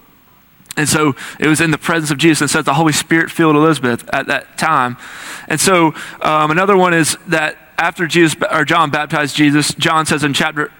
And 0.76 0.88
so 0.88 1.14
it 1.38 1.46
was 1.46 1.60
in 1.60 1.70
the 1.70 1.78
presence 1.78 2.10
of 2.10 2.18
Jesus, 2.18 2.40
and 2.40 2.50
says 2.50 2.64
the 2.64 2.74
Holy 2.74 2.92
Spirit 2.92 3.30
filled 3.30 3.56
Elizabeth 3.56 4.08
at 4.12 4.26
that 4.26 4.58
time. 4.58 4.96
And 5.48 5.60
so 5.60 5.94
um, 6.20 6.50
another 6.50 6.76
one 6.76 6.94
is 6.94 7.16
that 7.28 7.56
after 7.78 8.06
Jesus 8.06 8.36
or 8.50 8.64
John 8.64 8.90
baptized 8.90 9.36
Jesus, 9.36 9.74
John 9.74 10.06
says 10.06 10.24
in 10.24 10.32
chapter 10.32 10.72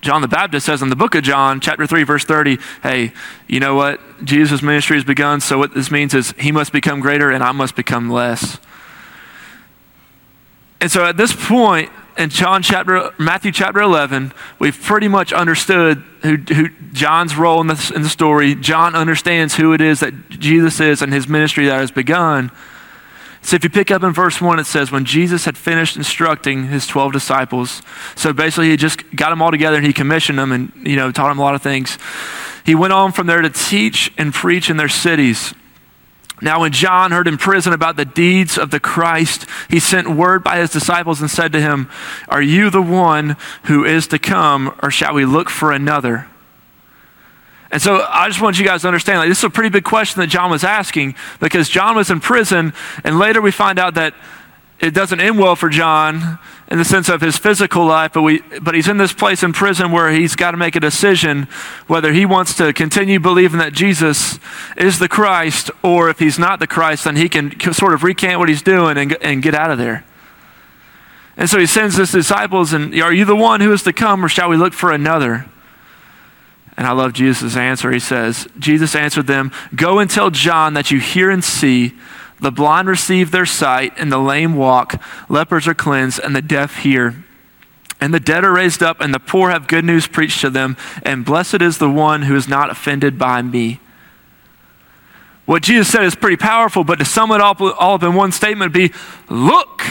John 0.00 0.22
the 0.22 0.28
Baptist 0.28 0.66
says 0.66 0.80
in 0.80 0.90
the 0.90 0.96
book 0.96 1.14
of 1.16 1.24
John, 1.24 1.60
chapter 1.60 1.84
3, 1.86 2.04
verse 2.04 2.24
30, 2.24 2.58
hey, 2.84 3.12
you 3.48 3.58
know 3.58 3.74
what? 3.74 4.00
Jesus' 4.24 4.62
ministry 4.62 4.96
has 4.96 5.04
begun, 5.04 5.40
so 5.40 5.58
what 5.58 5.74
this 5.74 5.90
means 5.90 6.14
is 6.14 6.32
he 6.38 6.52
must 6.52 6.72
become 6.72 7.00
greater 7.00 7.30
and 7.30 7.42
I 7.42 7.50
must 7.50 7.74
become 7.74 8.08
less. 8.08 8.58
And 10.80 10.90
so 10.90 11.04
at 11.04 11.16
this 11.16 11.34
point 11.34 11.90
in 12.18 12.30
John 12.30 12.62
chapter, 12.62 13.12
Matthew 13.16 13.52
chapter 13.52 13.80
11, 13.80 14.32
we've 14.58 14.78
pretty 14.80 15.06
much 15.06 15.32
understood 15.32 15.98
who, 16.22 16.36
who 16.36 16.68
John's 16.92 17.36
role 17.36 17.60
in 17.60 17.68
the, 17.68 17.92
in 17.94 18.02
the 18.02 18.08
story. 18.08 18.56
John 18.56 18.96
understands 18.96 19.54
who 19.54 19.72
it 19.72 19.80
is 19.80 20.00
that 20.00 20.28
Jesus 20.28 20.80
is 20.80 21.00
and 21.00 21.12
his 21.12 21.28
ministry 21.28 21.66
that 21.66 21.76
has 21.76 21.92
begun. 21.92 22.50
So 23.40 23.54
if 23.54 23.62
you 23.62 23.70
pick 23.70 23.92
up 23.92 24.02
in 24.02 24.12
verse 24.12 24.40
1, 24.40 24.58
it 24.58 24.64
says, 24.64 24.90
When 24.90 25.04
Jesus 25.04 25.44
had 25.44 25.56
finished 25.56 25.96
instructing 25.96 26.66
his 26.66 26.88
12 26.88 27.12
disciples, 27.12 27.82
so 28.16 28.32
basically 28.32 28.70
he 28.70 28.76
just 28.76 29.14
got 29.14 29.30
them 29.30 29.40
all 29.40 29.52
together 29.52 29.76
and 29.76 29.86
he 29.86 29.92
commissioned 29.92 30.40
them 30.40 30.50
and, 30.50 30.72
you 30.82 30.96
know, 30.96 31.12
taught 31.12 31.28
them 31.28 31.38
a 31.38 31.42
lot 31.42 31.54
of 31.54 31.62
things. 31.62 31.98
He 32.66 32.74
went 32.74 32.92
on 32.92 33.12
from 33.12 33.28
there 33.28 33.40
to 33.40 33.48
teach 33.48 34.12
and 34.18 34.34
preach 34.34 34.68
in 34.70 34.76
their 34.76 34.88
cities. 34.88 35.54
Now, 36.40 36.60
when 36.60 36.72
John 36.72 37.10
heard 37.10 37.26
in 37.26 37.36
prison 37.36 37.72
about 37.72 37.96
the 37.96 38.04
deeds 38.04 38.58
of 38.58 38.70
the 38.70 38.80
Christ, 38.80 39.46
he 39.68 39.80
sent 39.80 40.08
word 40.08 40.44
by 40.44 40.58
his 40.58 40.70
disciples 40.70 41.20
and 41.20 41.30
said 41.30 41.52
to 41.52 41.60
him, 41.60 41.90
Are 42.28 42.42
you 42.42 42.70
the 42.70 42.82
one 42.82 43.36
who 43.64 43.84
is 43.84 44.06
to 44.08 44.18
come, 44.18 44.74
or 44.82 44.90
shall 44.90 45.14
we 45.14 45.24
look 45.24 45.50
for 45.50 45.72
another? 45.72 46.28
And 47.70 47.82
so 47.82 48.06
I 48.08 48.28
just 48.28 48.40
want 48.40 48.58
you 48.58 48.64
guys 48.64 48.82
to 48.82 48.88
understand 48.88 49.18
like, 49.18 49.28
this 49.28 49.38
is 49.38 49.44
a 49.44 49.50
pretty 49.50 49.68
big 49.68 49.84
question 49.84 50.20
that 50.20 50.28
John 50.28 50.50
was 50.50 50.64
asking 50.64 51.16
because 51.38 51.68
John 51.68 51.96
was 51.96 52.10
in 52.10 52.20
prison, 52.20 52.72
and 53.04 53.18
later 53.18 53.42
we 53.42 53.50
find 53.50 53.78
out 53.78 53.94
that 53.94 54.14
it 54.80 54.94
doesn't 54.94 55.20
end 55.20 55.38
well 55.38 55.56
for 55.56 55.68
John 55.68 56.38
in 56.70 56.78
the 56.78 56.84
sense 56.84 57.08
of 57.08 57.20
his 57.20 57.36
physical 57.36 57.84
life, 57.86 58.12
but, 58.12 58.22
we, 58.22 58.42
but 58.60 58.74
he's 58.74 58.88
in 58.88 58.98
this 58.98 59.12
place 59.12 59.42
in 59.42 59.52
prison 59.52 59.90
where 59.90 60.10
he's 60.10 60.36
got 60.36 60.52
to 60.52 60.56
make 60.56 60.76
a 60.76 60.80
decision 60.80 61.48
whether 61.86 62.12
he 62.12 62.26
wants 62.26 62.54
to 62.56 62.72
continue 62.72 63.18
believing 63.18 63.58
that 63.58 63.72
Jesus 63.72 64.38
is 64.76 64.98
the 64.98 65.08
Christ, 65.08 65.70
or 65.82 66.10
if 66.10 66.18
he's 66.18 66.38
not 66.38 66.60
the 66.60 66.66
Christ, 66.66 67.04
then 67.04 67.16
he 67.16 67.28
can 67.28 67.58
sort 67.72 67.94
of 67.94 68.02
recant 68.02 68.38
what 68.38 68.48
he's 68.48 68.62
doing 68.62 68.98
and, 68.98 69.16
and 69.22 69.42
get 69.42 69.54
out 69.54 69.70
of 69.70 69.78
there. 69.78 70.04
And 71.36 71.48
so 71.48 71.58
he 71.58 71.66
sends 71.66 71.96
his 71.96 72.12
disciples, 72.12 72.72
and 72.72 72.92
are 73.00 73.12
you 73.12 73.24
the 73.24 73.36
one 73.36 73.60
who 73.60 73.72
is 73.72 73.82
to 73.84 73.92
come, 73.92 74.24
or 74.24 74.28
shall 74.28 74.48
we 74.48 74.56
look 74.56 74.74
for 74.74 74.92
another? 74.92 75.46
And 76.76 76.86
I 76.86 76.92
love 76.92 77.12
Jesus' 77.12 77.56
answer. 77.56 77.90
He 77.90 77.98
says, 77.98 78.46
Jesus 78.58 78.94
answered 78.94 79.26
them, 79.26 79.50
Go 79.74 79.98
and 79.98 80.08
tell 80.08 80.30
John 80.30 80.74
that 80.74 80.92
you 80.92 81.00
hear 81.00 81.30
and 81.30 81.42
see, 81.42 81.94
the 82.40 82.52
blind 82.52 82.88
receive 82.88 83.30
their 83.30 83.46
sight, 83.46 83.92
and 83.96 84.12
the 84.12 84.18
lame 84.18 84.54
walk, 84.54 85.02
lepers 85.28 85.66
are 85.66 85.74
cleansed, 85.74 86.20
and 86.22 86.34
the 86.34 86.42
deaf 86.42 86.78
hear. 86.78 87.24
And 88.00 88.14
the 88.14 88.20
dead 88.20 88.44
are 88.44 88.52
raised 88.52 88.82
up, 88.82 89.00
and 89.00 89.12
the 89.12 89.18
poor 89.18 89.50
have 89.50 89.66
good 89.66 89.84
news 89.84 90.06
preached 90.06 90.40
to 90.42 90.50
them, 90.50 90.76
and 91.02 91.24
blessed 91.24 91.62
is 91.62 91.78
the 91.78 91.90
one 91.90 92.22
who 92.22 92.36
is 92.36 92.48
not 92.48 92.70
offended 92.70 93.18
by 93.18 93.42
me. 93.42 93.80
What 95.46 95.62
Jesus 95.62 95.90
said 95.90 96.04
is 96.04 96.14
pretty 96.14 96.36
powerful, 96.36 96.84
but 96.84 96.98
to 96.98 97.04
sum 97.04 97.32
it 97.32 97.40
all, 97.40 97.56
all 97.72 97.94
up 97.94 98.02
in 98.02 98.14
one 98.14 98.32
statement 98.32 98.72
would 98.72 98.90
be 98.90 98.94
look. 99.28 99.82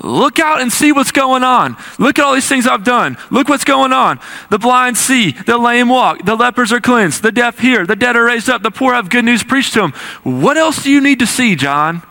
Look 0.00 0.38
out 0.38 0.60
and 0.60 0.72
see 0.72 0.92
what's 0.92 1.10
going 1.10 1.42
on. 1.42 1.76
Look 1.98 2.18
at 2.18 2.24
all 2.24 2.34
these 2.34 2.48
things 2.48 2.66
I've 2.66 2.84
done. 2.84 3.16
Look 3.30 3.48
what's 3.48 3.64
going 3.64 3.92
on. 3.92 4.20
The 4.50 4.58
blind 4.58 4.96
see, 4.96 5.32
the 5.32 5.58
lame 5.58 5.88
walk, 5.88 6.24
the 6.24 6.36
lepers 6.36 6.72
are 6.72 6.80
cleansed, 6.80 7.22
the 7.22 7.32
deaf 7.32 7.58
hear, 7.58 7.84
the 7.84 7.96
dead 7.96 8.16
are 8.16 8.24
raised 8.24 8.48
up, 8.48 8.62
the 8.62 8.70
poor 8.70 8.94
have 8.94 9.10
good 9.10 9.24
news 9.24 9.42
preached 9.42 9.72
to 9.74 9.80
them. 9.80 9.92
What 10.22 10.56
else 10.56 10.84
do 10.84 10.90
you 10.90 11.00
need 11.00 11.18
to 11.18 11.26
see, 11.26 11.56
John? 11.56 12.02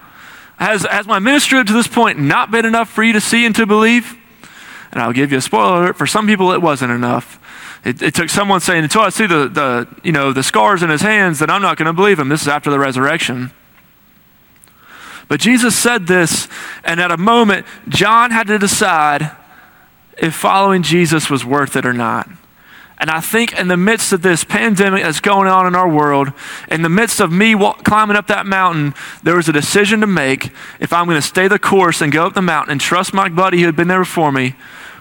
Has, 0.58 0.84
has 0.84 1.08
my 1.08 1.20
ministry 1.20 1.60
up 1.60 1.68
to 1.68 1.74
this 1.74 1.88
point 1.88 2.20
not 2.20 2.52
been 2.52 2.66
enough 2.66 2.90
for 2.90 3.04
you 3.04 3.14
to 3.14 3.22
see 3.22 3.46
and 3.46 3.56
to 3.56 3.66
believe? 3.66 4.16
And 4.92 5.02
I'll 5.02 5.14
give 5.14 5.32
you 5.32 5.38
a 5.38 5.42
spoiler 5.42 5.84
alert. 5.84 5.98
For 5.98 6.08
some 6.08 6.28
people, 6.28 6.52
it 6.52 6.62
wasn't 6.62 6.92
enough. 6.92 7.40
It, 7.86 8.02
it 8.02 8.16
took 8.16 8.30
someone 8.30 8.60
saying, 8.60 8.84
until 8.84 9.02
I 9.02 9.10
see 9.10 9.28
the, 9.28 9.48
the, 9.48 9.88
you 10.04 10.12
know, 10.12 10.34
the 10.34 10.44
scars 10.44 10.84
in 10.84 10.90
his 10.90 11.02
hands, 11.02 11.40
then 11.40 11.50
I'm 11.50 11.62
not 11.62 11.78
going 11.78 11.86
to 11.86 11.94
believe 11.94 12.20
him. 12.20 12.28
This 12.30 12.42
is 12.42 12.48
after 12.48 12.70
the 12.72 12.80
resurrection. 12.80 13.52
But 15.28 15.40
Jesus 15.42 15.76
said 15.76 16.08
this, 16.08 16.48
and 16.84 17.00
at 17.00 17.12
a 17.12 17.18
moment, 17.18 17.66
John 17.90 18.32
had 18.32 18.48
to 18.48 18.58
decide 18.58 19.32
if 20.18 20.34
following 20.34 20.84
Jesus 20.84 21.30
was 21.30 21.46
worth 21.46 21.76
it 21.76 21.86
or 21.86 21.94
not. 21.94 22.30
And 23.00 23.12
I 23.12 23.20
think 23.20 23.58
in 23.60 23.68
the 23.68 23.78
midst 23.78 24.12
of 24.12 24.24
this 24.24 24.44
pandemic 24.44 25.04
that's 25.04 25.20
going 25.20 25.48
on 25.48 25.68
in 25.68 25.76
our 25.76 25.88
world, 25.88 26.34
in 26.68 26.82
the 26.82 26.90
midst 26.90 27.20
of 27.20 27.32
me 27.32 27.54
walk, 27.54 27.84
climbing 27.84 28.16
up 28.16 28.28
that 28.28 28.48
mountain, 28.48 28.96
there 29.22 29.36
was 29.36 29.48
a 29.48 29.54
decision 29.54 30.02
to 30.02 30.08
make 30.08 30.52
if 30.80 30.92
I'm 30.92 31.06
going 31.06 31.18
to 31.18 31.22
stay 31.22 31.48
the 31.48 31.60
course 31.60 32.02
and 32.02 32.12
go 32.12 32.26
up 32.26 32.34
the 32.34 32.42
mountain 32.42 32.72
and 32.72 32.82
trust 32.82 33.14
my 33.14 33.30
buddy 33.30 33.60
who 33.60 33.66
had 33.68 33.76
been 33.76 33.88
there 33.88 34.00
before 34.00 34.32
me, 34.32 34.56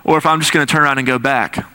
or 0.05 0.19
if 0.19 0.27
I'm 0.27 0.41
just 0.41 0.53
going 0.53 0.67
to 0.67 0.71
turn 0.71 0.83
around 0.83 0.99
and 0.99 1.07
go 1.07 1.19
back. 1.19 1.67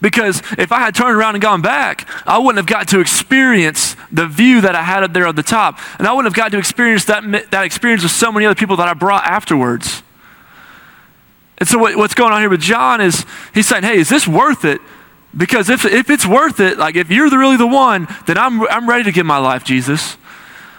Because 0.00 0.42
if 0.58 0.72
I 0.72 0.78
had 0.78 0.94
turned 0.94 1.16
around 1.16 1.34
and 1.34 1.42
gone 1.42 1.62
back, 1.62 2.08
I 2.26 2.38
wouldn't 2.38 2.56
have 2.56 2.66
got 2.66 2.88
to 2.88 3.00
experience 3.00 3.96
the 4.12 4.26
view 4.26 4.60
that 4.60 4.74
I 4.74 4.82
had 4.82 5.02
up 5.02 5.12
there 5.12 5.26
at 5.26 5.36
the 5.36 5.42
top. 5.42 5.78
And 5.98 6.06
I 6.06 6.12
wouldn't 6.12 6.32
have 6.32 6.36
got 6.36 6.52
to 6.52 6.58
experience 6.58 7.04
that, 7.06 7.50
that 7.50 7.64
experience 7.64 8.02
with 8.02 8.12
so 8.12 8.32
many 8.32 8.46
other 8.46 8.54
people 8.54 8.76
that 8.76 8.88
I 8.88 8.94
brought 8.94 9.24
afterwards. 9.24 10.02
And 11.58 11.68
so 11.68 11.78
what, 11.78 11.96
what's 11.96 12.14
going 12.14 12.32
on 12.32 12.40
here 12.40 12.50
with 12.50 12.60
John 12.60 13.00
is 13.00 13.26
he's 13.52 13.66
saying, 13.66 13.82
hey, 13.82 13.98
is 13.98 14.08
this 14.08 14.28
worth 14.28 14.64
it? 14.64 14.80
Because 15.36 15.68
if, 15.68 15.84
if 15.84 16.08
it's 16.08 16.26
worth 16.26 16.60
it, 16.60 16.78
like 16.78 16.96
if 16.96 17.10
you're 17.10 17.28
the, 17.28 17.38
really 17.38 17.56
the 17.56 17.66
one, 17.66 18.08
then 18.26 18.38
I'm, 18.38 18.62
I'm 18.68 18.88
ready 18.88 19.04
to 19.04 19.12
give 19.12 19.26
my 19.26 19.38
life, 19.38 19.64
Jesus. 19.64 20.16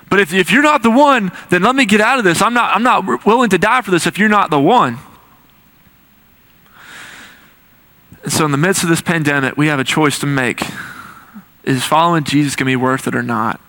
But 0.10 0.20
if, 0.20 0.34
if 0.34 0.52
you're 0.52 0.64
not 0.64 0.82
the 0.82 0.90
one, 0.90 1.32
then 1.50 1.62
let 1.62 1.76
me 1.76 1.86
get 1.86 2.02
out 2.02 2.18
of 2.18 2.26
this. 2.26 2.42
I'm 2.42 2.54
not, 2.54 2.76
I'm 2.76 2.82
not 2.82 3.26
willing 3.26 3.52
to 3.52 3.58
die 3.58 3.82
for 3.82 3.92
this 3.92 4.08
if 4.08 4.18
you're 4.18 4.30
not 4.30 4.50
the 4.50 4.60
one. 4.60 4.98
And 8.24 8.32
so, 8.32 8.46
in 8.46 8.52
the 8.52 8.58
midst 8.58 8.84
of 8.84 8.90
this 8.90 9.02
pandemic, 9.02 9.58
we 9.58 9.68
have 9.68 9.80
a 9.80 9.84
choice 9.84 10.20
to 10.20 10.26
make. 10.26 10.62
Is 11.64 11.84
following 11.84 12.24
Jesus 12.24 12.56
going 12.56 12.66
to 12.66 12.72
be 12.72 12.76
worth 12.76 13.08
it 13.08 13.16
or 13.16 13.24
not? 13.24 13.62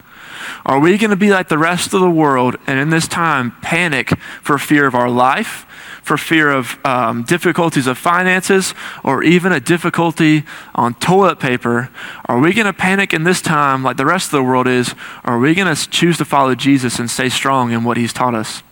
Are 0.65 0.81
we 0.81 0.99
going 0.99 1.11
to 1.11 1.17
be 1.17 1.31
like 1.31 1.49
the 1.49 1.59
rest 1.59 1.95
of 1.95 2.01
the 2.01 2.11
world 2.11 2.57
and 2.67 2.79
in 2.79 2.91
this 2.91 3.07
time 3.07 3.53
panic 3.63 4.11
for 4.43 4.59
fear 4.59 4.87
of 4.87 4.95
our 4.95 5.09
life, 5.09 5.67
for 6.03 6.17
fear 6.17 6.51
of 6.51 6.79
um, 6.85 7.23
difficulties 7.23 7.87
of 7.87 7.99
finances, 7.99 8.75
or 9.05 9.23
even 9.23 9.53
a 9.53 9.61
difficulty 9.61 10.45
on 10.75 10.95
toilet 10.95 11.39
paper? 11.39 11.91
Are 12.27 12.39
we 12.39 12.53
going 12.53 12.67
to 12.67 12.73
panic 12.73 13.13
in 13.13 13.25
this 13.25 13.41
time 13.41 13.83
like 13.83 13.97
the 13.97 14.07
rest 14.07 14.27
of 14.27 14.33
the 14.33 14.43
world 14.43 14.67
is? 14.67 14.95
Or 15.25 15.35
are 15.35 15.39
we 15.39 15.55
going 15.55 15.75
to 15.75 15.91
choose 15.91 16.19
to 16.19 16.25
follow 16.25 16.55
Jesus 16.55 16.99
and 16.99 17.11
stay 17.11 17.29
strong 17.29 17.71
in 17.73 17.85
what 17.85 17.97
he's 17.97 18.13
taught 18.13 18.35
us? 18.35 18.63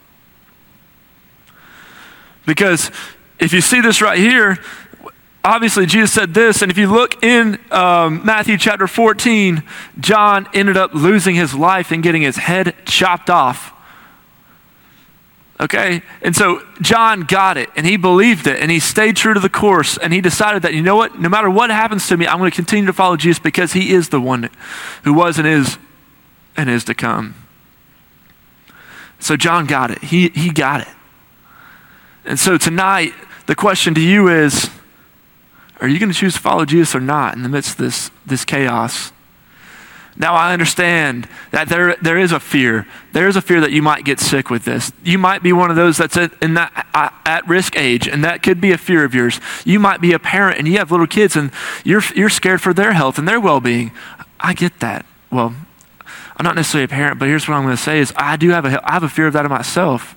Because 2.46 2.90
if 3.38 3.52
you 3.52 3.60
see 3.60 3.80
this 3.80 4.00
right 4.00 4.18
here, 4.18 4.58
obviously 5.44 5.86
Jesus 5.86 6.12
said 6.12 6.34
this, 6.34 6.62
and 6.62 6.70
if 6.70 6.78
you 6.78 6.90
look 6.90 7.22
in 7.22 7.58
um, 7.70 8.24
Matthew 8.24 8.58
chapter 8.58 8.86
14, 8.86 9.62
John 10.00 10.48
ended 10.52 10.76
up 10.76 10.94
losing 10.94 11.34
his 11.34 11.54
life 11.54 11.90
and 11.90 12.02
getting 12.02 12.22
his 12.22 12.36
head 12.36 12.74
chopped 12.84 13.30
off. 13.30 13.72
Okay? 15.60 16.02
And 16.22 16.36
so 16.36 16.62
John 16.80 17.22
got 17.22 17.56
it 17.56 17.68
and 17.76 17.84
he 17.84 17.96
believed 17.96 18.46
it 18.46 18.60
and 18.60 18.70
he 18.70 18.78
stayed 18.78 19.16
true 19.16 19.34
to 19.34 19.40
the 19.40 19.48
course 19.48 19.98
and 19.98 20.12
he 20.12 20.20
decided 20.20 20.62
that, 20.62 20.72
you 20.72 20.82
know 20.82 20.96
what, 20.96 21.18
no 21.18 21.28
matter 21.28 21.50
what 21.50 21.70
happens 21.70 22.06
to 22.08 22.16
me, 22.16 22.26
I'm 22.26 22.38
going 22.38 22.50
to 22.50 22.54
continue 22.54 22.86
to 22.86 22.92
follow 22.92 23.16
Jesus 23.16 23.40
because 23.40 23.72
he 23.72 23.92
is 23.92 24.10
the 24.10 24.20
one 24.20 24.50
who 25.02 25.12
was 25.12 25.38
and 25.38 25.48
is 25.48 25.78
and 26.56 26.70
is 26.70 26.84
to 26.84 26.94
come. 26.94 27.34
So 29.18 29.36
John 29.36 29.66
got 29.66 29.90
it. 29.90 29.98
He, 30.04 30.28
he 30.28 30.50
got 30.50 30.82
it. 30.82 30.88
And 32.24 32.38
so 32.38 32.56
tonight, 32.56 33.14
the 33.46 33.56
question 33.56 33.94
to 33.94 34.00
you 34.00 34.28
is 34.28 34.70
are 35.80 35.88
you 35.88 35.98
going 35.98 36.10
to 36.10 36.18
choose 36.18 36.34
to 36.34 36.40
follow 36.40 36.64
Jesus 36.64 36.94
or 36.94 37.00
not 37.00 37.34
in 37.34 37.42
the 37.42 37.48
midst 37.48 37.72
of 37.72 37.76
this, 37.76 38.10
this 38.26 38.44
chaos? 38.44 39.12
Now, 40.20 40.34
I 40.34 40.52
understand 40.52 41.28
that 41.52 41.68
there, 41.68 41.94
there 42.02 42.18
is 42.18 42.32
a 42.32 42.40
fear. 42.40 42.88
There 43.12 43.28
is 43.28 43.36
a 43.36 43.40
fear 43.40 43.60
that 43.60 43.70
you 43.70 43.82
might 43.82 44.04
get 44.04 44.18
sick 44.18 44.50
with 44.50 44.64
this. 44.64 44.90
You 45.04 45.16
might 45.16 45.44
be 45.44 45.52
one 45.52 45.70
of 45.70 45.76
those 45.76 45.96
that's 45.96 46.16
in 46.16 46.54
that 46.54 46.88
uh, 46.92 47.10
at 47.24 47.46
risk 47.46 47.76
age, 47.76 48.08
and 48.08 48.24
that 48.24 48.42
could 48.42 48.60
be 48.60 48.72
a 48.72 48.78
fear 48.78 49.04
of 49.04 49.14
yours. 49.14 49.40
You 49.64 49.78
might 49.78 50.00
be 50.00 50.12
a 50.12 50.18
parent 50.18 50.58
and 50.58 50.66
you 50.66 50.78
have 50.78 50.90
little 50.90 51.06
kids, 51.06 51.36
and 51.36 51.52
you're, 51.84 52.02
you're 52.16 52.28
scared 52.28 52.60
for 52.60 52.74
their 52.74 52.94
health 52.94 53.16
and 53.16 53.28
their 53.28 53.38
well 53.38 53.60
being. 53.60 53.92
I 54.40 54.54
get 54.54 54.80
that. 54.80 55.06
Well, 55.30 55.54
I'm 56.36 56.44
not 56.44 56.56
necessarily 56.56 56.86
a 56.86 56.88
parent, 56.88 57.20
but 57.20 57.28
here's 57.28 57.46
what 57.46 57.54
I'm 57.54 57.62
going 57.62 57.76
to 57.76 57.82
say 57.82 58.00
is 58.00 58.12
I 58.16 58.36
do 58.36 58.50
have 58.50 58.64
a, 58.64 58.88
I 58.88 58.94
have 58.94 59.04
a 59.04 59.08
fear 59.08 59.28
of 59.28 59.34
that 59.34 59.44
in 59.44 59.50
myself. 59.52 60.16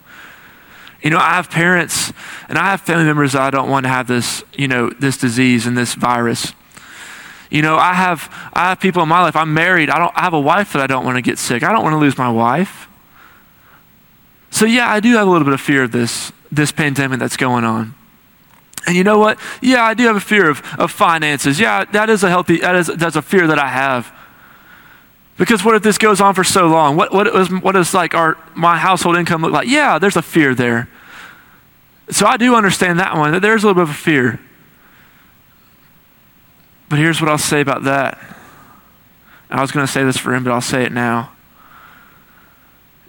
You 1.02 1.10
know, 1.10 1.18
I 1.18 1.32
have 1.32 1.50
parents 1.50 2.14
and 2.48 2.58
I 2.58 2.72
have 2.72 2.82
family 2.82 3.06
members 3.06 3.34
that 3.34 3.42
I 3.42 3.50
don't 3.50 3.70
want 3.70 3.86
to 3.86 3.90
have 3.90 4.08
this, 4.08 4.44
you 4.54 4.68
know, 4.68 4.90
this 4.90 5.18
disease 5.18 5.66
and 5.66 5.78
this 5.78 5.96
virus. 5.96 6.54
You 7.50 7.62
know, 7.62 7.76
I 7.76 7.94
have 7.94 8.30
I 8.54 8.70
have 8.70 8.80
people 8.80 9.04
in 9.04 9.10
my 9.10 9.22
life. 9.22 9.36
I'm 9.36 9.54
married. 9.54 9.90
I 9.90 9.98
don't 9.98 10.16
I 10.16 10.22
have 10.22 10.34
a 10.34 10.40
wife 10.40 10.74
that 10.74 10.82
I 10.82 10.88
don't 10.88 11.04
want 11.04 11.18
to 11.18 11.22
get 11.22 11.38
sick. 11.38 11.64
I 11.64 11.72
don't 11.72 11.84
want 11.84 11.94
to 11.94 12.00
lose 12.00 12.18
my 12.18 12.30
wife. 12.30 12.88
So 14.52 14.66
yeah, 14.66 14.90
I 14.90 15.00
do 15.00 15.14
have 15.16 15.28
a 15.28 15.32
little 15.32 15.46
bit 15.46 15.54
of 15.54 15.62
fear 15.62 15.84
of 15.84 15.92
this 15.92 16.32
this 16.52 16.72
pandemic 16.72 17.20
that's 17.20 17.38
going 17.38 17.64
on. 17.64 17.96
And 18.88 18.96
you 18.96 19.04
know 19.04 19.20
what? 19.20 19.40
Yeah, 19.62 19.84
I 19.84 19.94
do 19.94 20.06
have 20.06 20.16
a 20.16 20.22
fear 20.22 20.50
of, 20.50 20.62
of 20.80 20.92
finances. 20.92 21.60
Yeah, 21.60 21.86
that 21.86 22.10
is 22.10 22.24
a 22.24 22.30
healthy 22.30 22.58
that 22.58 22.76
is 22.76 22.88
that's 22.88 23.16
a 23.16 23.22
fear 23.22 23.48
that 23.48 23.60
I 23.60 23.68
have. 23.68 24.12
Because 25.42 25.66
what 25.66 25.74
if 25.74 25.82
this 25.82 25.98
goes 25.98 26.22
on 26.22 26.36
for 26.36 26.44
so 26.44 26.68
long? 26.68 26.96
What, 26.96 27.12
what, 27.12 27.26
is, 27.26 27.50
what 27.50 27.72
does 27.72 27.96
like 27.96 28.14
our, 28.14 28.38
my 28.54 28.78
household 28.78 29.16
income 29.16 29.42
look 29.42 29.52
like? 29.52 29.68
Yeah, 29.68 29.98
there's 29.98 30.16
a 30.16 30.22
fear 30.22 30.54
there. 30.54 30.88
So 32.12 32.28
I 32.28 32.38
do 32.38 32.54
understand 32.54 33.00
that 33.00 33.18
one. 33.18 33.42
There's 33.42 33.64
a 33.64 33.66
little 33.66 33.84
bit 33.84 33.90
of 33.90 33.96
a 33.96 34.00
fear. 34.00 34.40
But 36.90 37.00
here's 37.00 37.20
what 37.20 37.28
I'll 37.28 37.40
say 37.40 37.60
about 37.60 37.86
that. 37.86 38.20
I 39.50 39.62
was 39.62 39.72
going 39.72 39.84
to 39.84 39.92
say 39.92 40.04
this 40.04 40.16
for 40.16 40.32
him, 40.36 40.44
but 40.44 40.54
I'll 40.54 40.62
say 40.62 40.84
it 40.84 40.92
now. 40.92 41.32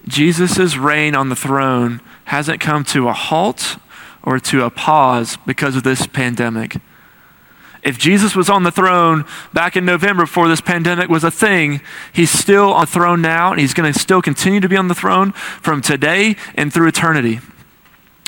Jesus' 0.08 0.74
reign 0.74 1.14
on 1.14 1.28
the 1.28 1.36
throne 1.36 2.00
hasn't 2.24 2.62
come 2.62 2.82
to 2.84 3.08
a 3.08 3.12
halt 3.12 3.76
or 4.22 4.38
to 4.38 4.64
a 4.64 4.70
pause 4.70 5.36
because 5.44 5.76
of 5.76 5.82
this 5.82 6.06
pandemic. 6.06 6.78
If 7.82 7.98
Jesus 7.98 8.36
was 8.36 8.48
on 8.48 8.62
the 8.62 8.70
throne 8.70 9.24
back 9.52 9.76
in 9.76 9.84
November 9.84 10.22
before 10.22 10.48
this 10.48 10.60
pandemic 10.60 11.08
was 11.08 11.24
a 11.24 11.32
thing, 11.32 11.80
he's 12.12 12.30
still 12.30 12.72
on 12.72 12.82
the 12.82 12.86
throne 12.86 13.20
now, 13.20 13.50
and 13.50 13.60
he's 13.60 13.74
going 13.74 13.92
to 13.92 13.98
still 13.98 14.22
continue 14.22 14.60
to 14.60 14.68
be 14.68 14.76
on 14.76 14.86
the 14.86 14.94
throne 14.94 15.32
from 15.32 15.82
today 15.82 16.36
and 16.54 16.72
through 16.72 16.86
eternity. 16.86 17.40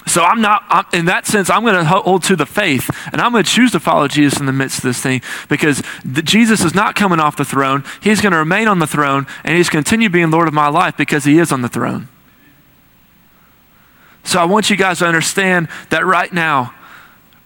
So 0.07 0.23
I'm 0.23 0.41
not, 0.41 0.65
I'm, 0.69 0.85
in 0.93 1.07
that 1.07 1.27
sense, 1.27 1.49
I'm 1.49 1.63
going 1.63 1.77
to 1.77 1.85
hold 1.85 2.25
to 2.25 2.37
the 2.37 2.47
faith, 2.47 2.91
and 3.13 3.21
I'm 3.21 3.31
going 3.31 3.45
to 3.45 3.51
choose 3.51 3.71
to 3.73 3.81
follow 3.81 4.09
Jesus 4.09 4.41
in 4.41 4.47
the 4.47 4.53
midst 4.53 4.79
of 4.79 4.83
this 4.83 5.01
thing 5.01 5.23
because 5.49 5.83
the, 6.05 6.21
Jesus 6.21 6.63
is 6.63 6.75
not 6.75 6.97
coming 6.97 7.21
off 7.21 7.37
the 7.37 7.45
throne. 7.45 7.85
He's 8.03 8.21
going 8.21 8.33
to 8.33 8.39
remain 8.39 8.67
on 8.67 8.81
the 8.81 8.87
throne, 8.89 9.27
and 9.45 9.57
he's 9.57 9.71
continue 9.71 10.11
being 10.11 10.31
Lord 10.31 10.49
of 10.49 10.53
my 10.53 10.69
life 10.69 10.97
because 10.97 11.25
he 11.25 11.39
is 11.39 11.53
on 11.53 11.63
the 11.63 11.69
throne. 11.69 12.09
So 14.25 14.41
I 14.41 14.45
want 14.45 14.69
you 14.69 14.77
guys 14.77 14.99
to 14.99 15.07
understand 15.07 15.69
that 15.91 16.05
right 16.05 16.33
now, 16.33 16.75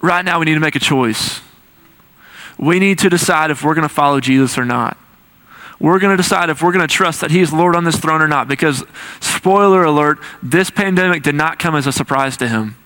right 0.01 0.25
now, 0.25 0.38
we 0.38 0.47
need 0.47 0.55
to 0.55 0.61
make 0.61 0.77
a 0.77 0.81
choice 0.81 1.40
we 2.59 2.79
need 2.79 2.99
to 3.01 3.09
decide 3.09 3.51
if 3.51 3.62
we're 3.62 3.75
going 3.75 3.88
to 3.88 3.94
follow 3.94 4.21
Jesus 4.21 4.59
or 4.59 4.64
not. 4.64 4.99
We're 5.81 6.01
going 6.01 6.16
to 6.16 6.21
decide 6.21 6.51
if 6.51 6.61
we're 6.61 6.73
going 6.73 6.87
to 6.87 6.92
trust 6.92 7.21
that 7.21 7.31
He's 7.31 7.53
Lord 7.53 7.77
on 7.77 7.85
this 7.85 7.97
throne 7.97 8.21
or 8.21 8.27
not. 8.27 8.49
Because, 8.49 8.85
spoiler 9.21 9.85
alert, 9.85 10.18
this 10.42 10.71
pandemic 10.71 11.23
did 11.23 11.37
not 11.37 11.59
come 11.59 11.77
as 11.77 11.87
a 11.87 11.92
surprise 11.92 12.37
to 12.38 12.49
Him. 12.49 12.77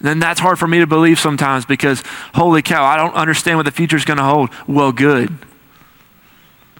Then 0.00 0.18
that's 0.18 0.40
hard 0.40 0.58
for 0.58 0.66
me 0.66 0.78
to 0.78 0.86
believe 0.86 1.18
sometimes 1.18 1.66
because, 1.66 2.02
holy 2.34 2.62
cow, 2.62 2.84
I 2.84 2.96
don't 2.96 3.14
understand 3.14 3.58
what 3.58 3.64
the 3.64 3.70
future 3.70 3.96
is 3.96 4.06
going 4.06 4.16
to 4.16 4.24
hold. 4.24 4.48
Well, 4.66 4.92
good. 4.92 5.36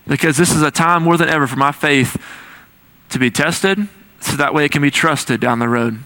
Because 0.06 0.38
this 0.38 0.50
is 0.52 0.62
a 0.62 0.70
time 0.70 1.02
more 1.02 1.18
than 1.18 1.28
ever 1.28 1.46
for 1.46 1.56
my 1.56 1.70
faith 1.70 2.16
to 3.10 3.18
be 3.18 3.30
tested 3.30 3.88
so 4.20 4.36
that 4.36 4.54
way 4.54 4.64
it 4.64 4.72
can 4.72 4.80
be 4.80 4.90
trusted 4.90 5.38
down 5.38 5.58
the 5.58 5.68
road. 5.68 5.98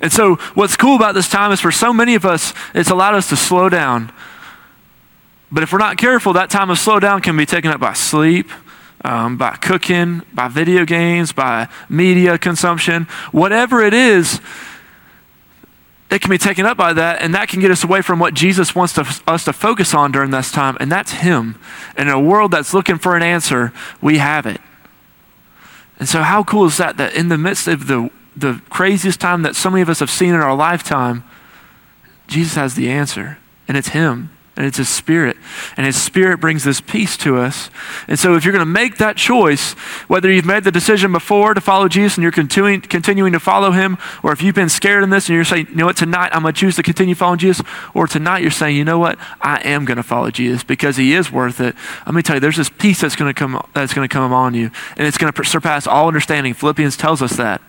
And 0.00 0.12
so, 0.12 0.36
what's 0.54 0.76
cool 0.76 0.96
about 0.96 1.14
this 1.14 1.28
time 1.28 1.52
is 1.52 1.60
for 1.60 1.72
so 1.72 1.92
many 1.92 2.14
of 2.14 2.24
us, 2.24 2.54
it's 2.74 2.90
allowed 2.90 3.14
us 3.14 3.28
to 3.28 3.36
slow 3.36 3.68
down. 3.68 4.12
But 5.50 5.62
if 5.62 5.72
we're 5.72 5.78
not 5.78 5.98
careful, 5.98 6.32
that 6.32 6.48
time 6.48 6.70
of 6.70 6.78
slow 6.78 6.98
down 6.98 7.20
can 7.20 7.36
be 7.36 7.44
taken 7.44 7.70
up 7.70 7.78
by 7.78 7.92
sleep, 7.92 8.50
um, 9.04 9.36
by 9.36 9.56
cooking, 9.56 10.22
by 10.32 10.48
video 10.48 10.84
games, 10.84 11.32
by 11.32 11.68
media 11.88 12.38
consumption, 12.38 13.04
whatever 13.32 13.82
it 13.82 13.92
is. 13.92 14.40
It 16.10 16.20
can 16.20 16.30
be 16.30 16.38
taken 16.38 16.66
up 16.66 16.76
by 16.76 16.92
that, 16.92 17.22
and 17.22 17.34
that 17.34 17.48
can 17.48 17.60
get 17.60 17.70
us 17.70 17.84
away 17.84 18.02
from 18.02 18.18
what 18.18 18.34
Jesus 18.34 18.74
wants 18.74 18.92
to, 18.94 19.22
us 19.26 19.44
to 19.44 19.52
focus 19.52 19.94
on 19.94 20.12
during 20.12 20.30
this 20.30 20.52
time, 20.52 20.76
and 20.78 20.92
that's 20.92 21.12
Him. 21.12 21.58
And 21.96 22.08
in 22.08 22.14
a 22.14 22.20
world 22.20 22.50
that's 22.50 22.74
looking 22.74 22.98
for 22.98 23.16
an 23.16 23.22
answer, 23.22 23.72
we 24.00 24.18
have 24.18 24.44
it. 24.44 24.60
And 25.98 26.08
so, 26.08 26.22
how 26.22 26.44
cool 26.44 26.66
is 26.66 26.76
that? 26.76 26.98
That 26.98 27.14
in 27.14 27.28
the 27.28 27.38
midst 27.38 27.66
of 27.66 27.86
the 27.86 28.10
the 28.36 28.60
craziest 28.70 29.20
time 29.20 29.42
that 29.42 29.56
so 29.56 29.70
many 29.70 29.82
of 29.82 29.88
us 29.88 30.00
have 30.00 30.10
seen 30.10 30.30
in 30.30 30.40
our 30.40 30.54
lifetime, 30.54 31.24
Jesus 32.26 32.54
has 32.54 32.74
the 32.74 32.90
answer, 32.90 33.38
and 33.68 33.76
it's 33.76 33.88
Him. 33.88 34.30
And 34.54 34.66
it's 34.66 34.76
His 34.76 34.88
Spirit. 34.88 35.38
And 35.78 35.86
His 35.86 36.00
Spirit 36.00 36.38
brings 36.38 36.62
this 36.62 36.82
peace 36.82 37.16
to 37.18 37.38
us. 37.38 37.70
And 38.06 38.18
so, 38.18 38.34
if 38.34 38.44
you're 38.44 38.52
going 38.52 38.60
to 38.60 38.70
make 38.70 38.98
that 38.98 39.16
choice, 39.16 39.72
whether 40.08 40.30
you've 40.30 40.44
made 40.44 40.64
the 40.64 40.70
decision 40.70 41.10
before 41.10 41.54
to 41.54 41.60
follow 41.60 41.88
Jesus 41.88 42.18
and 42.18 42.22
you're 42.22 42.32
continuing, 42.32 42.82
continuing 42.82 43.32
to 43.32 43.40
follow 43.40 43.70
Him, 43.70 43.96
or 44.22 44.30
if 44.30 44.42
you've 44.42 44.54
been 44.54 44.68
scared 44.68 45.04
in 45.04 45.08
this 45.08 45.28
and 45.28 45.36
you're 45.36 45.44
saying, 45.44 45.68
you 45.70 45.76
know 45.76 45.86
what, 45.86 45.96
tonight 45.96 46.32
I'm 46.34 46.42
going 46.42 46.52
to 46.52 46.60
choose 46.60 46.76
to 46.76 46.82
continue 46.82 47.14
following 47.14 47.38
Jesus, 47.38 47.66
or 47.94 48.06
tonight 48.06 48.42
you're 48.42 48.50
saying, 48.50 48.76
you 48.76 48.84
know 48.84 48.98
what, 48.98 49.18
I 49.40 49.62
am 49.66 49.86
going 49.86 49.96
to 49.96 50.02
follow 50.02 50.30
Jesus 50.30 50.62
because 50.62 50.98
He 50.98 51.14
is 51.14 51.32
worth 51.32 51.58
it. 51.58 51.74
Let 52.04 52.14
me 52.14 52.20
tell 52.20 52.36
you, 52.36 52.40
there's 52.40 52.58
this 52.58 52.68
peace 52.68 53.00
that's 53.00 53.16
going 53.16 53.32
to 53.32 53.38
come, 53.38 53.66
that's 53.72 53.94
going 53.94 54.06
to 54.06 54.12
come 54.12 54.34
on 54.34 54.52
you, 54.52 54.70
and 54.98 55.06
it's 55.06 55.16
going 55.16 55.32
to 55.32 55.44
surpass 55.44 55.86
all 55.86 56.08
understanding. 56.08 56.52
Philippians 56.52 56.98
tells 56.98 57.22
us 57.22 57.36
that. 57.38 57.62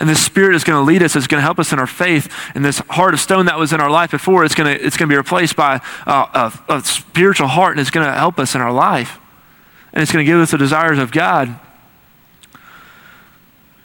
And 0.00 0.08
the 0.08 0.14
Spirit 0.14 0.56
is 0.56 0.64
going 0.64 0.82
to 0.82 0.84
lead 0.84 1.02
us, 1.02 1.14
it's 1.14 1.26
going 1.26 1.40
to 1.40 1.44
help 1.44 1.58
us 1.58 1.74
in 1.74 1.78
our 1.78 1.86
faith. 1.86 2.32
And 2.54 2.64
this 2.64 2.78
heart 2.88 3.12
of 3.12 3.20
stone 3.20 3.44
that 3.46 3.58
was 3.58 3.74
in 3.74 3.82
our 3.82 3.90
life 3.90 4.10
before, 4.10 4.46
it's 4.46 4.54
going 4.54 4.74
to, 4.74 4.84
it's 4.84 4.96
going 4.96 5.10
to 5.10 5.12
be 5.12 5.16
replaced 5.18 5.56
by 5.56 5.82
a, 6.06 6.52
a 6.68 6.80
spiritual 6.82 7.48
heart, 7.48 7.72
and 7.72 7.80
it's 7.80 7.90
going 7.90 8.06
to 8.06 8.12
help 8.12 8.38
us 8.38 8.54
in 8.54 8.62
our 8.62 8.72
life. 8.72 9.18
And 9.92 10.02
it's 10.02 10.10
going 10.10 10.24
to 10.24 10.30
give 10.30 10.40
us 10.40 10.52
the 10.52 10.58
desires 10.58 10.98
of 10.98 11.12
God. 11.12 11.60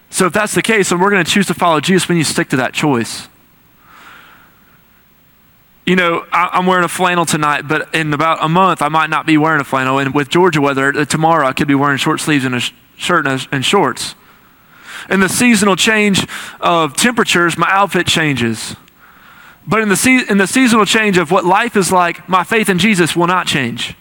So 0.09 0.27
if 0.27 0.31
that's 0.31 0.55
the 0.55 0.61
case, 0.61 0.89
then 0.89 0.99
we're 0.99 1.09
going 1.09 1.25
to 1.25 1.29
choose 1.29 1.47
to 1.47 1.53
follow 1.53 1.81
Jesus, 1.81 2.07
when 2.07 2.17
you 2.17 2.23
stick 2.23 2.47
to 2.49 2.55
that 2.55 2.73
choice. 2.73 3.27
You 5.85 5.97
know, 5.97 6.25
I, 6.31 6.57
am 6.57 6.65
wearing 6.65 6.85
a 6.85 6.87
flannel 6.87 7.25
tonight, 7.25 7.67
but 7.67 7.93
in 7.93 8.13
about 8.13 8.37
a 8.41 8.47
month, 8.47 8.81
I 8.81 8.87
might 8.87 9.09
not 9.09 9.25
be 9.25 9.37
wearing 9.37 9.59
a 9.59 9.65
flannel. 9.65 9.99
And 9.99 10.13
with 10.13 10.29
Georgia 10.29 10.61
weather, 10.61 10.95
uh, 10.95 11.03
tomorrow 11.03 11.45
I 11.45 11.51
could 11.51 11.67
be 11.67 11.75
wearing 11.75 11.97
short 11.97 12.21
sleeves 12.21 12.45
and 12.45 12.55
a 12.55 12.61
sh- 12.61 12.71
shirt 12.95 13.27
and, 13.27 13.41
a, 13.41 13.47
and 13.53 13.65
shorts. 13.65 14.15
In 15.09 15.19
the 15.19 15.29
seasonal 15.29 15.75
change 15.75 16.25
of 16.59 16.95
temperatures, 16.95 17.57
my 17.57 17.67
outfit 17.69 18.07
changes. 18.07 18.75
But 19.67 19.81
in 19.81 19.89
the, 19.89 19.95
se- 19.95 20.25
in 20.29 20.37
the 20.37 20.47
seasonal 20.47 20.85
change 20.85 21.17
of 21.17 21.31
what 21.31 21.45
life 21.45 21.75
is 21.75 21.91
like, 21.91 22.27
my 22.29 22.43
faith 22.43 22.69
in 22.69 22.77
Jesus 22.77 23.15
will 23.15 23.27
not 23.27 23.47
change 23.47 23.95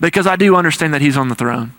because 0.00 0.26
I 0.26 0.36
do 0.36 0.56
understand 0.56 0.94
that 0.94 1.00
He's 1.00 1.16
on 1.16 1.28
the 1.28 1.34
throne. 1.34 1.72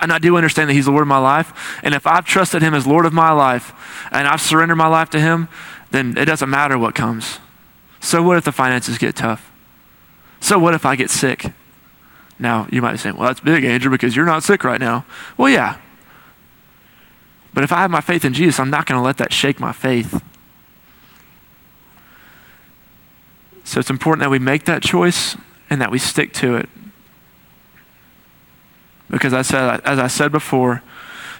And 0.00 0.12
I 0.12 0.18
do 0.18 0.36
understand 0.36 0.70
that 0.70 0.74
He's 0.74 0.84
the 0.84 0.90
Lord 0.90 1.02
of 1.02 1.08
my 1.08 1.18
life. 1.18 1.80
And 1.82 1.94
if 1.94 2.06
I've 2.06 2.24
trusted 2.24 2.62
Him 2.62 2.74
as 2.74 2.86
Lord 2.86 3.06
of 3.06 3.12
my 3.12 3.32
life 3.32 3.72
and 4.12 4.28
I've 4.28 4.40
surrendered 4.40 4.78
my 4.78 4.86
life 4.86 5.10
to 5.10 5.20
Him, 5.20 5.48
then 5.90 6.16
it 6.16 6.26
doesn't 6.26 6.50
matter 6.50 6.78
what 6.78 6.94
comes. 6.94 7.38
So, 8.00 8.22
what 8.22 8.36
if 8.36 8.44
the 8.44 8.52
finances 8.52 8.98
get 8.98 9.16
tough? 9.16 9.50
So, 10.40 10.58
what 10.58 10.74
if 10.74 10.86
I 10.86 10.94
get 10.94 11.10
sick? 11.10 11.52
Now, 12.38 12.68
you 12.70 12.80
might 12.80 12.92
be 12.92 12.98
saying, 12.98 13.16
well, 13.16 13.26
that's 13.26 13.40
big, 13.40 13.64
Andrew, 13.64 13.90
because 13.90 14.14
you're 14.14 14.24
not 14.24 14.44
sick 14.44 14.62
right 14.62 14.80
now. 14.80 15.04
Well, 15.36 15.48
yeah. 15.48 15.78
But 17.58 17.64
if 17.64 17.72
I 17.72 17.78
have 17.78 17.90
my 17.90 18.00
faith 18.00 18.24
in 18.24 18.34
Jesus, 18.34 18.60
I'm 18.60 18.70
not 18.70 18.86
going 18.86 19.00
to 19.00 19.04
let 19.04 19.16
that 19.16 19.32
shake 19.32 19.58
my 19.58 19.72
faith. 19.72 20.22
So, 23.64 23.80
it's 23.80 23.90
important 23.90 24.20
that 24.20 24.30
we 24.30 24.38
make 24.38 24.64
that 24.66 24.80
choice 24.80 25.36
and 25.68 25.80
that 25.80 25.90
we 25.90 25.98
stick 25.98 26.32
to 26.34 26.54
it. 26.54 26.68
Because 29.10 29.34
I 29.34 29.42
said, 29.42 29.80
as 29.80 29.98
I 29.98 30.06
said 30.06 30.30
before, 30.30 30.84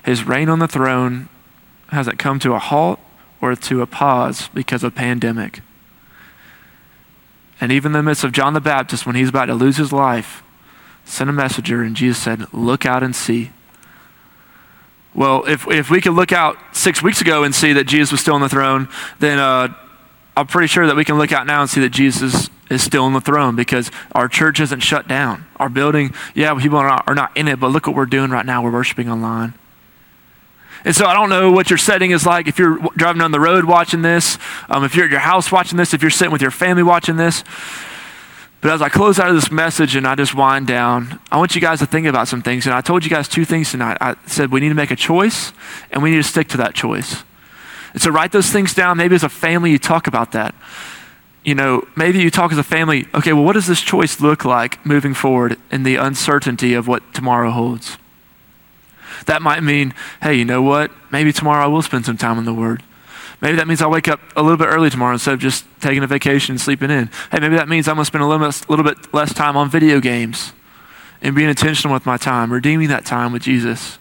his 0.04 0.24
reign 0.24 0.48
on 0.48 0.58
the 0.58 0.66
throne 0.66 1.28
hasn't 1.90 2.18
come 2.18 2.40
to 2.40 2.52
a 2.52 2.58
halt 2.58 2.98
or 3.40 3.54
to 3.54 3.80
a 3.80 3.86
pause 3.86 4.48
because 4.48 4.82
of 4.82 4.96
pandemic. 4.96 5.60
And 7.60 7.70
even 7.70 7.90
in 7.90 7.98
the 7.98 8.02
midst 8.02 8.24
of 8.24 8.32
John 8.32 8.54
the 8.54 8.60
Baptist, 8.60 9.06
when 9.06 9.14
he's 9.14 9.28
about 9.28 9.46
to 9.46 9.54
lose 9.54 9.76
his 9.76 9.92
life, 9.92 10.42
sent 11.04 11.30
a 11.30 11.32
messenger, 11.32 11.84
and 11.84 11.94
Jesus 11.94 12.18
said, 12.18 12.52
Look 12.52 12.84
out 12.84 13.04
and 13.04 13.14
see. 13.14 13.52
Well, 15.18 15.46
if, 15.46 15.66
if 15.66 15.90
we 15.90 16.00
could 16.00 16.12
look 16.12 16.30
out 16.30 16.56
six 16.70 17.02
weeks 17.02 17.20
ago 17.20 17.42
and 17.42 17.52
see 17.52 17.72
that 17.72 17.88
Jesus 17.88 18.12
was 18.12 18.20
still 18.20 18.36
on 18.36 18.40
the 18.40 18.48
throne, 18.48 18.88
then 19.18 19.40
uh, 19.40 19.66
I'm 20.36 20.46
pretty 20.46 20.68
sure 20.68 20.86
that 20.86 20.94
we 20.94 21.04
can 21.04 21.18
look 21.18 21.32
out 21.32 21.44
now 21.44 21.60
and 21.60 21.68
see 21.68 21.80
that 21.80 21.88
Jesus 21.88 22.48
is 22.70 22.84
still 22.84 23.02
on 23.02 23.14
the 23.14 23.20
throne 23.20 23.56
because 23.56 23.90
our 24.12 24.28
church 24.28 24.60
isn't 24.60 24.78
shut 24.78 25.08
down. 25.08 25.44
Our 25.56 25.68
building, 25.68 26.14
yeah, 26.36 26.56
people 26.60 26.78
are 26.78 26.86
not, 26.86 27.08
are 27.08 27.16
not 27.16 27.36
in 27.36 27.48
it, 27.48 27.58
but 27.58 27.72
look 27.72 27.88
what 27.88 27.96
we're 27.96 28.06
doing 28.06 28.30
right 28.30 28.46
now. 28.46 28.62
We're 28.62 28.70
worshiping 28.70 29.10
online. 29.10 29.54
And 30.84 30.94
so 30.94 31.04
I 31.04 31.14
don't 31.14 31.30
know 31.30 31.50
what 31.50 31.68
your 31.68 31.78
setting 31.78 32.12
is 32.12 32.24
like. 32.24 32.46
If 32.46 32.56
you're 32.56 32.78
driving 32.96 33.18
down 33.18 33.32
the 33.32 33.40
road 33.40 33.64
watching 33.64 34.02
this, 34.02 34.38
um, 34.68 34.84
if 34.84 34.94
you're 34.94 35.06
at 35.06 35.10
your 35.10 35.18
house 35.18 35.50
watching 35.50 35.78
this, 35.78 35.94
if 35.94 36.00
you're 36.00 36.12
sitting 36.12 36.30
with 36.30 36.42
your 36.42 36.52
family 36.52 36.84
watching 36.84 37.16
this. 37.16 37.42
But 38.60 38.72
as 38.72 38.82
I 38.82 38.88
close 38.88 39.20
out 39.20 39.28
of 39.28 39.36
this 39.36 39.52
message 39.52 39.94
and 39.94 40.06
I 40.06 40.16
just 40.16 40.34
wind 40.34 40.66
down, 40.66 41.20
I 41.30 41.36
want 41.36 41.54
you 41.54 41.60
guys 41.60 41.78
to 41.78 41.86
think 41.86 42.06
about 42.06 42.26
some 42.26 42.42
things. 42.42 42.66
And 42.66 42.74
I 42.74 42.80
told 42.80 43.04
you 43.04 43.10
guys 43.10 43.28
two 43.28 43.44
things 43.44 43.70
tonight. 43.70 43.98
I 44.00 44.16
said 44.26 44.50
we 44.50 44.60
need 44.60 44.70
to 44.70 44.74
make 44.74 44.90
a 44.90 44.96
choice 44.96 45.52
and 45.92 46.02
we 46.02 46.10
need 46.10 46.16
to 46.16 46.24
stick 46.24 46.48
to 46.48 46.56
that 46.56 46.74
choice. 46.74 47.22
And 47.92 48.02
so 48.02 48.10
write 48.10 48.32
those 48.32 48.50
things 48.50 48.74
down. 48.74 48.96
Maybe 48.96 49.14
as 49.14 49.22
a 49.22 49.28
family, 49.28 49.70
you 49.70 49.78
talk 49.78 50.08
about 50.08 50.32
that. 50.32 50.54
You 51.44 51.54
know, 51.54 51.86
maybe 51.96 52.18
you 52.18 52.30
talk 52.30 52.50
as 52.50 52.58
a 52.58 52.64
family, 52.64 53.06
okay, 53.14 53.32
well, 53.32 53.44
what 53.44 53.52
does 53.52 53.68
this 53.68 53.80
choice 53.80 54.20
look 54.20 54.44
like 54.44 54.84
moving 54.84 55.14
forward 55.14 55.56
in 55.70 55.84
the 55.84 55.96
uncertainty 55.96 56.74
of 56.74 56.88
what 56.88 57.14
tomorrow 57.14 57.50
holds? 57.50 57.96
That 59.26 59.40
might 59.40 59.62
mean, 59.62 59.94
hey, 60.20 60.34
you 60.34 60.44
know 60.44 60.62
what? 60.62 60.90
Maybe 61.10 61.32
tomorrow 61.32 61.64
I 61.64 61.68
will 61.68 61.82
spend 61.82 62.04
some 62.04 62.16
time 62.16 62.38
in 62.38 62.44
the 62.44 62.52
Word. 62.52 62.82
Maybe 63.40 63.56
that 63.56 63.68
means 63.68 63.80
I'll 63.80 63.90
wake 63.90 64.08
up 64.08 64.20
a 64.36 64.42
little 64.42 64.56
bit 64.56 64.66
early 64.66 64.90
tomorrow 64.90 65.12
instead 65.12 65.34
of 65.34 65.40
just 65.40 65.64
taking 65.80 66.02
a 66.02 66.06
vacation 66.06 66.54
and 66.54 66.60
sleeping 66.60 66.90
in. 66.90 67.08
Hey, 67.30 67.38
maybe 67.38 67.56
that 67.56 67.68
means 67.68 67.86
I'm 67.86 67.94
going 67.94 68.02
to 68.02 68.06
spend 68.06 68.24
a 68.24 68.26
little 68.26 68.46
bit, 68.46 68.68
little 68.68 68.84
bit 68.84 69.14
less 69.14 69.32
time 69.32 69.56
on 69.56 69.70
video 69.70 70.00
games 70.00 70.52
and 71.22 71.34
being 71.34 71.48
intentional 71.48 71.94
with 71.94 72.06
my 72.06 72.16
time, 72.16 72.52
redeeming 72.52 72.88
that 72.88 73.04
time 73.04 73.32
with 73.32 73.42
Jesus. 73.42 73.98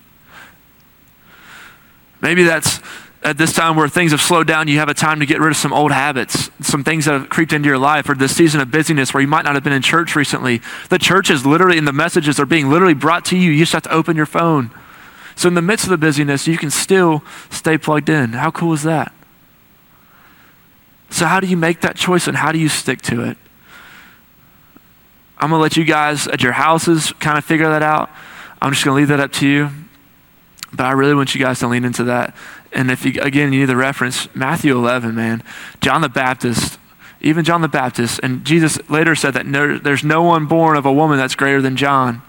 Maybe 2.20 2.44
that's 2.44 2.80
at 3.24 3.38
this 3.38 3.54
time 3.54 3.76
where 3.76 3.88
things 3.88 4.12
have 4.12 4.22
slowed 4.22 4.48
down, 4.48 4.68
you 4.68 4.80
have 4.80 4.90
a 4.90 4.94
time 4.94 5.20
to 5.20 5.26
get 5.26 5.40
rid 5.40 5.52
of 5.52 5.58
some 5.58 5.74
old 5.74 5.92
habits, 5.92 6.50
some 6.62 6.84
things 6.84 7.06
that 7.06 7.14
have 7.14 7.30
creeped 7.30 7.52
into 7.52 7.68
your 7.68 7.78
life, 7.78 8.10
or 8.10 8.16
this 8.16 8.36
season 8.36 8.62
of 8.62 8.72
busyness 8.72 9.14
where 9.14 9.22
you 9.22 9.28
might 9.28 9.44
not 9.44 9.56
have 9.56 9.64
been 9.64 9.74
in 9.74 9.82
church 9.82 10.16
recently. 10.16 10.62
The 10.90 10.98
church 10.98 11.30
is 11.30 11.46
literally, 11.46 11.78
and 11.78 11.88
the 11.88 11.94
messages 11.94 12.40
are 12.40 12.46
being 12.46 12.70
literally 12.70 12.94
brought 12.94 13.26
to 13.26 13.38
you. 13.38 13.52
You 13.52 13.60
just 13.60 13.74
have 13.74 13.84
to 13.84 13.94
open 13.94 14.16
your 14.16 14.26
phone. 14.26 14.72
So, 15.36 15.48
in 15.48 15.54
the 15.54 15.62
midst 15.62 15.86
of 15.86 15.92
the 15.92 15.98
busyness, 15.98 16.48
you 16.48 16.58
can 16.58 16.72
still 16.72 17.24
stay 17.50 17.78
plugged 17.78 18.10
in. 18.10 18.34
How 18.34 18.50
cool 18.50 18.74
is 18.74 18.84
that? 18.84 19.14
So, 21.10 21.26
how 21.26 21.40
do 21.40 21.48
you 21.48 21.58
make 21.58 21.82
that 21.82 21.96
choice 21.96 22.28
and 22.28 22.38
how 22.38 22.52
do 22.52 22.60
you 22.60 22.70
stick 22.70 23.02
to 23.04 23.24
it? 23.24 23.38
I'm 25.40 25.50
going 25.50 25.60
to 25.60 25.64
let 25.64 25.78
you 25.78 25.84
guys 25.84 26.28
at 26.28 26.42
your 26.42 26.54
houses 26.54 27.14
kind 27.20 27.38
of 27.38 27.46
figure 27.46 27.70
that 27.70 27.84
out. 27.84 28.10
I'm 28.62 28.74
just 28.74 28.84
going 28.84 28.96
to 28.96 29.00
leave 29.00 29.10
that 29.10 29.20
up 29.20 29.32
to 29.34 29.48
you. 29.48 29.70
But 30.74 30.86
I 30.86 30.92
really 30.92 31.14
want 31.14 31.34
you 31.36 31.42
guys 31.42 31.60
to 31.60 31.68
lean 31.68 31.86
into 31.86 32.04
that. 32.06 32.36
And 32.74 32.92
if 32.92 33.06
you, 33.06 33.22
again, 33.22 33.54
you 33.54 33.62
need 33.62 33.66
the 33.68 33.76
reference, 33.76 34.34
Matthew 34.36 34.76
11, 34.76 35.16
man, 35.16 35.44
John 35.80 36.02
the 36.02 36.10
Baptist, 36.10 36.80
even 37.22 37.46
John 37.46 37.62
the 37.62 37.68
Baptist, 37.68 38.20
and 38.22 38.44
Jesus 38.46 38.78
later 38.90 39.16
said 39.16 39.34
that 39.36 39.46
no, 39.46 39.78
there's 39.78 40.04
no 40.04 40.24
one 40.24 40.46
born 40.46 40.76
of 40.76 40.86
a 40.86 40.94
woman 40.94 41.18
that's 41.18 41.36
greater 41.36 41.62
than 41.62 41.78
John. 41.78 42.22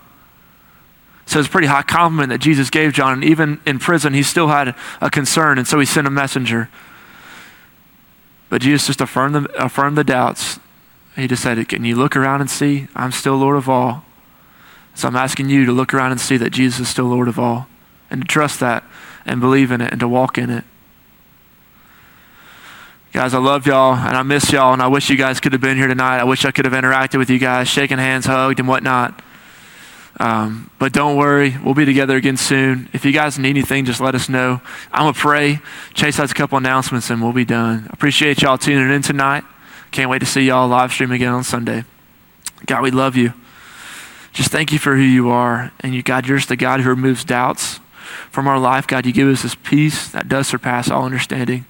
So 1.27 1.39
it's 1.39 1.49
a 1.49 1.51
pretty 1.51 1.67
high 1.67 1.83
compliment 1.83 2.31
that 2.31 2.39
Jesus 2.39 2.71
gave 2.71 2.95
John. 2.95 3.15
And 3.15 3.25
even 3.25 3.61
in 3.67 3.79
prison, 3.79 4.15
he 4.15 4.23
still 4.23 4.49
had 4.49 4.75
a 5.01 5.11
concern, 5.11 5.59
and 5.59 5.67
so 5.67 5.79
he 5.79 5.85
sent 5.85 6.07
a 6.07 6.11
messenger. 6.11 6.71
But 8.49 8.63
Jesus 8.63 8.87
just 8.87 9.01
affirmed 9.01 9.35
the, 9.35 9.63
affirmed 9.63 9.99
the 9.99 10.05
doubts. 10.05 10.59
He 11.17 11.27
just 11.27 11.43
said, 11.43 11.69
Can 11.69 11.85
you 11.85 11.97
look 11.97 12.17
around 12.17 12.41
and 12.41 12.51
see? 12.51 12.89
I'm 12.95 13.13
still 13.13 13.37
Lord 13.37 13.57
of 13.57 13.69
all. 13.69 14.05
So 14.95 15.09
I'm 15.09 15.17
asking 15.17 15.49
you 15.49 15.65
to 15.67 15.73
look 15.73 15.95
around 15.95 16.13
and 16.13 16.21
see 16.21 16.37
that 16.39 16.51
Jesus 16.51 16.81
is 16.81 16.89
still 16.89 17.07
Lord 17.07 17.29
of 17.29 17.39
all, 17.39 17.69
and 18.11 18.23
to 18.23 18.27
trust 18.27 18.61
that, 18.61 18.85
and 19.25 19.41
believe 19.41 19.71
in 19.71 19.81
it, 19.81 19.93
and 19.93 20.01
to 20.01 20.09
walk 20.09 20.39
in 20.39 20.51
it. 20.51 20.65
Guys, 23.13 23.33
I 23.33 23.39
love 23.39 23.67
y'all 23.67 23.95
and 23.95 24.17
I 24.17 24.23
miss 24.23 24.53
y'all, 24.53 24.73
and 24.73 24.83
I 24.83 24.87
wish 24.87 25.09
you 25.09 25.17
guys 25.17 25.41
could 25.41 25.53
have 25.53 25.61
been 25.61 25.77
here 25.77 25.87
tonight. 25.87 26.19
I 26.19 26.25
wish 26.25 26.45
I 26.45 26.51
could 26.51 26.67
have 26.67 26.75
interacted 26.75 27.19
with 27.19 27.31
you 27.31 27.39
guys, 27.39 27.69
shaking 27.69 27.99
hands, 27.99 28.27
hugged, 28.27 28.61
and 28.61 28.69
whatnot. 28.69 29.23
Um, 30.19 30.71
but 30.79 30.93
don't 30.93 31.17
worry, 31.17 31.57
we'll 31.65 31.75
be 31.75 31.85
together 31.85 32.17
again 32.17 32.37
soon. 32.37 32.89
If 32.93 33.05
you 33.05 33.13
guys 33.13 33.39
need 33.39 33.51
anything, 33.51 33.85
just 33.85 34.01
let 34.01 34.15
us 34.15 34.29
know. 34.29 34.61
I'm 34.93 35.05
going 35.05 35.15
to 35.15 35.21
pray. 35.21 35.61
Chase 35.95 36.17
has 36.17 36.33
a 36.33 36.35
couple 36.35 36.59
announcements 36.59 37.09
and 37.11 37.23
we'll 37.23 37.33
be 37.33 37.45
done. 37.45 37.89
Appreciate 37.93 38.43
y'all 38.43 38.59
tuning 38.59 38.91
in 38.91 39.03
tonight. 39.03 39.45
Can't 39.93 40.11
wait 40.11 40.19
to 40.19 40.27
see 40.27 40.43
y'all 40.43 40.69
live 40.69 40.93
stream 40.93 41.13
again 41.13 41.33
on 41.33 41.45
Sunday. 41.45 41.85
God, 42.67 42.83
we 42.83 42.91
love 42.91 43.17
you. 43.17 43.33
Just 44.33 44.51
thank 44.51 44.73
you 44.73 44.79
for 44.79 44.97
who 44.97 45.03
you 45.03 45.31
are. 45.31 45.73
And 45.81 45.95
you, 45.95 46.03
God, 46.03 46.27
you're 46.27 46.39
just 46.39 46.49
the 46.49 46.57
God 46.57 46.81
who 46.81 46.91
removes 46.91 47.25
doubts 47.25 47.81
from 48.31 48.47
our 48.49 48.59
life. 48.59 48.87
God, 48.87 49.07
you 49.07 49.13
give 49.13 49.29
us 49.29 49.43
this 49.43 49.55
peace 49.55 50.09
that 50.09 50.29
does 50.29 50.49
surpass 50.49 50.91
all 50.91 51.05
understanding. 51.05 51.65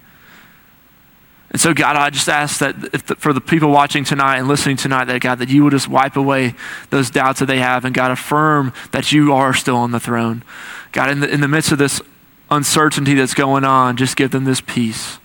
And 1.51 1.59
so, 1.59 1.73
God, 1.73 1.95
I 1.95 2.09
just 2.11 2.29
ask 2.29 2.59
that 2.59 2.79
the, 2.79 3.15
for 3.15 3.33
the 3.33 3.41
people 3.41 3.71
watching 3.71 4.03
tonight 4.03 4.37
and 4.37 4.47
listening 4.47 4.77
tonight, 4.77 5.05
that 5.05 5.21
God, 5.21 5.39
that 5.39 5.49
you 5.49 5.63
will 5.63 5.71
just 5.71 5.87
wipe 5.87 6.15
away 6.15 6.53
those 6.91 7.09
doubts 7.09 7.39
that 7.39 7.47
they 7.47 7.59
have, 7.59 7.85
and 7.85 7.93
God, 7.93 8.11
affirm 8.11 8.71
that 8.91 9.11
you 9.11 9.33
are 9.33 9.53
still 9.53 9.77
on 9.77 9.91
the 9.91 9.99
throne. 9.99 10.43
God, 10.91 11.09
in 11.09 11.19
the, 11.21 11.29
in 11.29 11.41
the 11.41 11.47
midst 11.47 11.71
of 11.71 11.79
this 11.79 12.01
uncertainty 12.51 13.15
that's 13.15 13.33
going 13.33 13.63
on, 13.63 13.97
just 13.97 14.15
give 14.15 14.31
them 14.31 14.45
this 14.45 14.61
peace. 14.61 15.17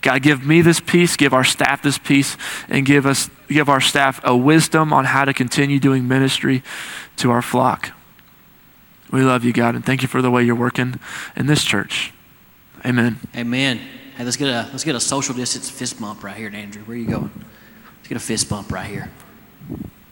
God, 0.00 0.22
give 0.22 0.46
me 0.46 0.62
this 0.62 0.78
peace, 0.78 1.16
give 1.16 1.32
our 1.32 1.42
staff 1.42 1.82
this 1.82 1.98
peace, 1.98 2.36
and 2.68 2.86
give 2.86 3.04
us 3.04 3.30
give 3.48 3.68
our 3.68 3.80
staff 3.80 4.20
a 4.22 4.36
wisdom 4.36 4.92
on 4.92 5.06
how 5.06 5.24
to 5.24 5.32
continue 5.32 5.80
doing 5.80 6.06
ministry 6.06 6.62
to 7.16 7.30
our 7.30 7.42
flock. 7.42 7.90
We 9.10 9.22
love 9.22 9.42
you, 9.42 9.52
God, 9.52 9.74
and 9.74 9.84
thank 9.84 10.02
you 10.02 10.08
for 10.08 10.22
the 10.22 10.30
way 10.30 10.44
you're 10.44 10.54
working 10.54 11.00
in 11.34 11.46
this 11.46 11.64
church. 11.64 12.12
Amen. 12.84 13.18
Amen. 13.34 13.80
Hey, 14.18 14.24
let's 14.24 14.36
get 14.36 14.48
a 14.48 14.68
let's 14.72 14.82
get 14.82 14.96
a 14.96 15.00
social 15.00 15.32
distance 15.32 15.70
fist 15.70 16.00
bump 16.00 16.24
right 16.24 16.36
here, 16.36 16.50
Andrew. 16.52 16.82
Where 16.82 16.96
are 16.96 17.00
you 17.00 17.06
going? 17.06 17.30
Let's 17.98 18.08
get 18.08 18.16
a 18.16 18.20
fist 18.20 18.48
bump 18.50 18.72
right 18.72 18.90
here. 18.90 19.08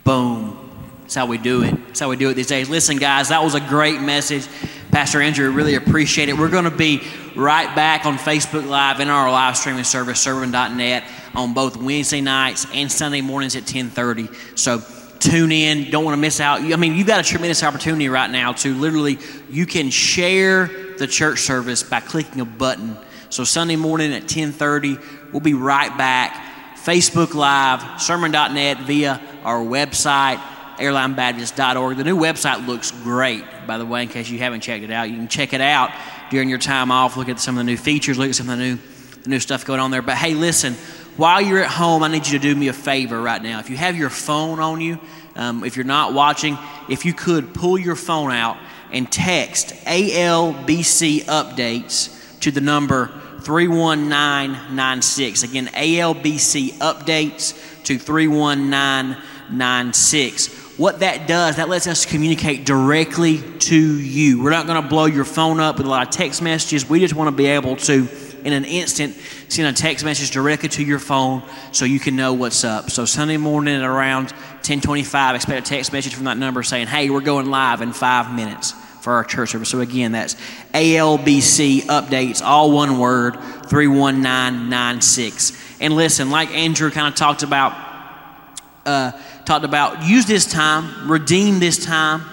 Boom. 0.05 0.57
That's 1.01 1.17
how 1.17 1.27
we 1.27 1.39
do 1.39 1.65
it. 1.65 1.75
That's 1.89 1.99
how 1.99 2.09
we 2.09 2.15
do 2.15 2.31
it 2.31 2.35
these 2.35 2.47
days. 2.47 2.69
Listen, 2.69 2.99
guys, 2.99 3.31
that 3.31 3.43
was 3.43 3.57
a 3.57 3.61
great 3.61 4.01
message. 4.01 4.47
Pastor 4.93 5.21
Andrew, 5.21 5.51
really 5.51 5.75
appreciate 5.75 6.29
it. 6.29 6.39
We're 6.39 6.51
going 6.51 6.67
to 6.67 6.71
be 6.71 7.03
right 7.35 7.75
back 7.75 8.07
on 8.07 8.17
Facebook 8.17 8.69
Live 8.69 9.01
in 9.01 9.09
our 9.09 9.29
live 9.29 9.57
streaming 9.57 9.83
service, 9.83 10.21
sermon.net, 10.21 11.03
on 11.35 11.53
both 11.53 11.77
Wednesday 11.77 12.21
nights 12.21 12.65
and 12.73 12.91
Sunday 12.91 13.23
mornings 13.23 13.57
at 13.57 13.63
1030. 13.63 14.29
So 14.55 14.85
tune 15.19 15.51
in. 15.51 15.91
Don't 15.91 16.05
want 16.05 16.15
to 16.15 16.21
miss 16.21 16.39
out. 16.39 16.61
I 16.61 16.77
mean, 16.77 16.95
you've 16.95 17.09
got 17.09 17.19
a 17.19 17.29
tremendous 17.29 17.65
opportunity 17.65 18.09
right 18.09 18.31
now 18.31 18.53
to 18.53 18.73
literally, 18.73 19.19
you 19.51 19.67
can 19.67 19.91
share 19.91 20.71
the 20.97 21.09
church 21.09 21.41
service 21.41 21.83
by 21.83 21.99
clicking 21.99 22.41
a 22.41 22.45
button 22.45 22.97
so 23.31 23.45
Sunday 23.45 23.77
morning 23.77 24.13
at 24.13 24.25
10:30, 24.25 24.99
we'll 25.33 25.41
be 25.41 25.55
right 25.55 25.97
back. 25.97 26.43
Facebook 26.77 27.35
Live, 27.35 28.01
sermon.net 28.01 28.83
via 28.83 29.21
our 29.45 29.59
website, 29.59 30.39
airlinebaptist.org. 30.77 31.97
The 31.97 32.05
new 32.05 32.17
website 32.17 32.67
looks 32.67 32.93
great, 32.93 33.43
by 33.67 33.79
the 33.79 33.85
way, 33.85 34.03
in 34.03 34.09
case 34.09 34.29
you 34.29 34.39
haven't 34.39 34.61
checked 34.61 34.85
it 34.85 34.93
out. 34.93 35.11
You 35.11 35.17
can 35.17 35.27
check 35.27 35.53
it 35.53 35.61
out 35.61 35.91
during 36.31 36.49
your 36.49 36.59
time 36.59 36.93
off. 36.93 37.17
Look 37.17 37.29
at 37.29 37.41
some 37.41 37.59
of 37.59 37.65
the 37.65 37.73
new 37.73 37.77
features, 37.77 38.19
look 38.19 38.29
at 38.29 38.37
some 38.37 38.49
of 38.49 38.59
the 38.59 38.65
new, 38.65 38.79
the 39.25 39.31
new 39.31 39.41
stuff 39.41 39.65
going 39.65 39.81
on 39.81 39.91
there. 39.91 40.03
But 40.03 40.17
hey, 40.17 40.35
listen, 40.35 40.75
while 41.17 41.41
you're 41.41 41.63
at 41.63 41.71
home, 41.71 42.05
I 42.05 42.09
need 42.09 42.27
you 42.27 42.39
to 42.39 42.43
do 42.43 42.55
me 42.55 42.69
a 42.69 42.73
favor 42.73 43.21
right 43.21 43.43
now. 43.43 43.59
If 43.59 43.69
you 43.69 43.77
have 43.77 43.97
your 43.97 44.11
phone 44.11 44.61
on 44.61 44.81
you, 44.81 45.01
um, 45.35 45.65
if 45.65 45.77
you're 45.77 45.85
not 45.85 46.13
watching, 46.13 46.57
if 46.89 47.05
you 47.05 47.13
could 47.13 47.53
pull 47.53 47.79
your 47.79 47.97
phone 47.97 48.31
out 48.31 48.59
and 48.93 49.11
text 49.11 49.75
ALBC 49.87 51.25
updates 51.25 52.16
to 52.47 52.51
the 52.53 52.61
number 52.61 53.09
31996. 53.41 55.43
Again, 55.43 55.67
ALBC 55.67 56.75
updates 56.75 57.83
to 57.83 57.99
31996. 57.99 60.79
What 60.79 61.01
that 61.01 61.27
does, 61.27 61.57
that 61.57 61.69
lets 61.69 61.89
us 61.89 62.07
communicate 62.07 62.65
directly 62.65 63.41
to 63.41 63.77
you. 63.77 64.41
We're 64.41 64.51
not 64.51 64.69
going 64.69 64.81
to 64.81 64.89
blow 64.89 65.07
your 65.07 65.25
phone 65.25 65.59
up 65.59 65.79
with 65.79 65.87
a 65.87 65.89
lot 65.89 66.07
of 66.07 66.13
text 66.13 66.41
messages. 66.41 66.89
We 66.89 67.01
just 67.01 67.15
want 67.15 67.27
to 67.27 67.37
be 67.37 67.47
able 67.47 67.75
to, 67.75 68.07
in 68.45 68.53
an 68.53 68.65
instant, 68.65 69.17
send 69.49 69.67
a 69.67 69.73
text 69.73 70.05
message 70.05 70.31
directly 70.31 70.69
to 70.69 70.85
your 70.85 71.01
phone 71.01 71.43
so 71.73 71.85
you 71.85 71.99
can 71.99 72.15
know 72.15 72.33
what's 72.33 72.63
up. 72.63 72.93
So 72.93 73.07
Sunday 73.07 73.39
morning 73.39 73.75
at 73.75 73.83
around 73.83 74.27
1025, 74.63 75.35
expect 75.35 75.67
a 75.67 75.69
text 75.69 75.93
message 75.93 76.15
from 76.15 76.27
that 76.27 76.39
number 76.39 76.63
saying, 76.63 76.87
hey, 76.87 77.11
we're 77.11 77.23
going 77.23 77.51
live 77.51 77.83
in 77.83 77.93
five 77.93 78.33
minutes 78.33 78.73
for 79.07 79.13
our 79.13 79.23
church 79.23 79.51
service. 79.51 79.69
So 79.69 79.79
again, 79.79 80.11
that's 80.11 80.35
ALBC 80.75 81.83
updates, 81.83 82.43
all 82.43 82.73
one 82.73 82.99
word, 82.99 83.35
31996. 83.69 85.53
And 85.81 85.95
listen, 85.95 86.29
like 86.33 86.51
Andrew 86.51 86.91
kind 86.91 87.07
of 87.07 87.15
talked 87.15 87.45
about, 87.45 87.73
uh, 88.85 89.13
talked 89.45 89.65
about, 89.65 90.03
use 90.03 90.27
this 90.27 90.45
time, 90.45 91.09
redeem 91.09 91.61
this 91.61 91.85
time 91.85 92.25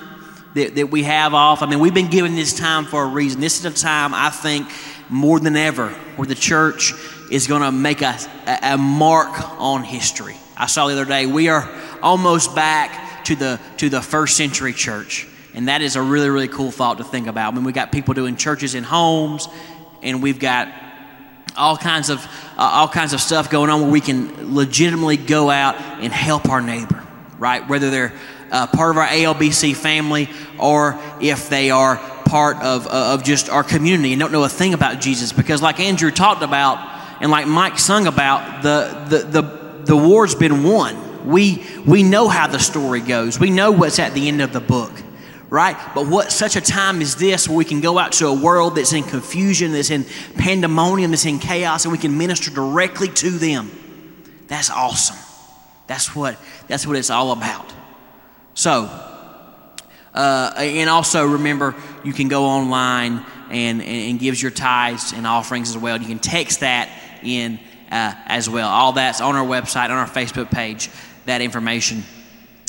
that, 0.55 0.73
that 0.73 0.88
we 0.88 1.03
have 1.03 1.36
off. 1.36 1.62
I 1.62 1.67
mean, 1.67 1.77
we've 1.77 1.93
been 1.93 2.09
given 2.09 2.33
this 2.33 2.57
time 2.57 2.86
for 2.86 3.03
a 3.03 3.07
reason. 3.07 3.39
This 3.39 3.59
is 3.59 3.65
a 3.65 3.71
time, 3.71 4.15
I 4.15 4.31
think, 4.31 4.67
more 5.09 5.39
than 5.39 5.55
ever, 5.55 5.89
where 6.15 6.25
the 6.25 6.33
church 6.33 6.93
is 7.29 7.45
going 7.45 7.62
to 7.62 7.71
make 7.71 8.01
a, 8.01 8.17
a, 8.47 8.73
a 8.73 8.77
mark 8.79 9.29
on 9.62 9.83
history. 9.83 10.38
I 10.57 10.65
saw 10.65 10.88
the 10.88 10.93
other 10.93 11.05
day, 11.05 11.27
we 11.27 11.49
are 11.49 11.69
almost 12.01 12.55
back 12.55 13.25
to 13.25 13.36
the, 13.36 13.59
to 13.77 13.89
the 13.89 14.01
first 14.01 14.36
century 14.38 14.73
church. 14.73 15.27
And 15.55 15.67
that 15.67 15.81
is 15.81 15.95
a 15.95 16.01
really, 16.01 16.29
really 16.29 16.47
cool 16.47 16.71
thought 16.71 16.97
to 16.97 17.03
think 17.03 17.27
about. 17.27 17.53
I 17.53 17.55
mean, 17.55 17.63
we've 17.63 17.75
got 17.75 17.91
people 17.91 18.13
doing 18.13 18.35
churches 18.35 18.73
in 18.73 18.83
homes, 18.83 19.47
and 20.01 20.21
we've 20.21 20.39
got 20.39 20.73
all 21.55 21.77
kinds 21.77 22.09
of 22.09 22.19
uh, 22.57 22.61
all 22.61 22.87
kinds 22.87 23.13
of 23.13 23.21
stuff 23.21 23.49
going 23.49 23.69
on 23.69 23.81
where 23.81 23.91
we 23.91 24.01
can 24.01 24.55
legitimately 24.55 25.17
go 25.17 25.49
out 25.49 25.75
and 25.75 26.11
help 26.11 26.49
our 26.49 26.61
neighbor, 26.61 27.03
right? 27.37 27.67
Whether 27.67 27.91
they're 27.91 28.13
uh, 28.51 28.67
part 28.67 28.91
of 28.91 28.97
our 28.97 29.07
ALBC 29.07 29.75
family 29.75 30.29
or 30.59 30.99
if 31.21 31.49
they 31.49 31.69
are 31.69 31.97
part 32.25 32.57
of 32.57 32.87
uh, 32.87 33.13
of 33.13 33.23
just 33.23 33.49
our 33.49 33.63
community 33.63 34.13
and 34.13 34.19
don't 34.19 34.31
know 34.31 34.43
a 34.43 34.49
thing 34.49 34.73
about 34.73 35.01
Jesus. 35.01 35.31
Because, 35.31 35.61
like 35.61 35.79
Andrew 35.79 36.09
talked 36.09 36.41
about, 36.41 36.79
and 37.21 37.29
like 37.29 37.45
Mike 37.45 37.77
sung 37.77 38.07
about, 38.07 38.63
the 38.63 39.05
the 39.09 39.41
the, 39.41 39.85
the 39.85 39.97
war's 39.97 40.33
been 40.33 40.63
won. 40.63 41.27
We 41.27 41.63
we 41.85 42.01
know 42.01 42.27
how 42.27 42.47
the 42.47 42.59
story 42.59 43.01
goes. 43.01 43.39
We 43.39 43.51
know 43.51 43.71
what's 43.71 43.99
at 43.99 44.15
the 44.15 44.27
end 44.27 44.41
of 44.41 44.51
the 44.51 44.59
book 44.59 44.91
right? 45.53 45.77
But 45.93 46.07
what 46.07 46.31
such 46.31 46.55
a 46.55 46.61
time 46.61 46.99
is 46.99 47.15
this 47.15 47.47
where 47.47 47.55
we 47.55 47.63
can 47.63 47.79
go 47.79 47.99
out 47.99 48.13
to 48.13 48.25
a 48.25 48.33
world 48.33 48.75
that's 48.75 48.91
in 48.91 49.03
confusion, 49.03 49.71
that's 49.71 49.91
in 49.91 50.03
pandemonium, 50.35 51.11
that's 51.11 51.27
in 51.27 51.37
chaos, 51.37 51.85
and 51.85 51.91
we 51.91 51.99
can 51.99 52.17
minister 52.17 52.49
directly 52.49 53.07
to 53.09 53.29
them. 53.29 53.69
That's 54.47 54.71
awesome. 54.71 55.15
That's 55.85 56.15
what 56.15 56.39
that's 56.67 56.87
what 56.87 56.95
it's 56.95 57.11
all 57.11 57.31
about. 57.31 57.71
So, 58.55 58.89
uh, 60.15 60.53
and 60.57 60.89
also 60.89 61.23
remember, 61.23 61.75
you 62.03 62.13
can 62.13 62.29
go 62.29 62.45
online 62.45 63.23
and, 63.51 63.79
and 63.83 64.19
gives 64.19 64.41
your 64.41 64.51
tithes 64.51 65.13
and 65.13 65.27
offerings 65.27 65.69
as 65.69 65.77
well. 65.77 66.01
You 66.01 66.07
can 66.07 66.17
text 66.17 66.61
that 66.61 66.89
in 67.21 67.59
uh, 67.91 68.15
as 68.25 68.49
well. 68.49 68.69
All 68.69 68.93
that's 68.93 69.21
on 69.21 69.35
our 69.35 69.45
website, 69.45 69.85
on 69.85 69.91
our 69.91 70.09
Facebook 70.09 70.49
page. 70.49 70.89
That 71.27 71.41
information 71.41 72.03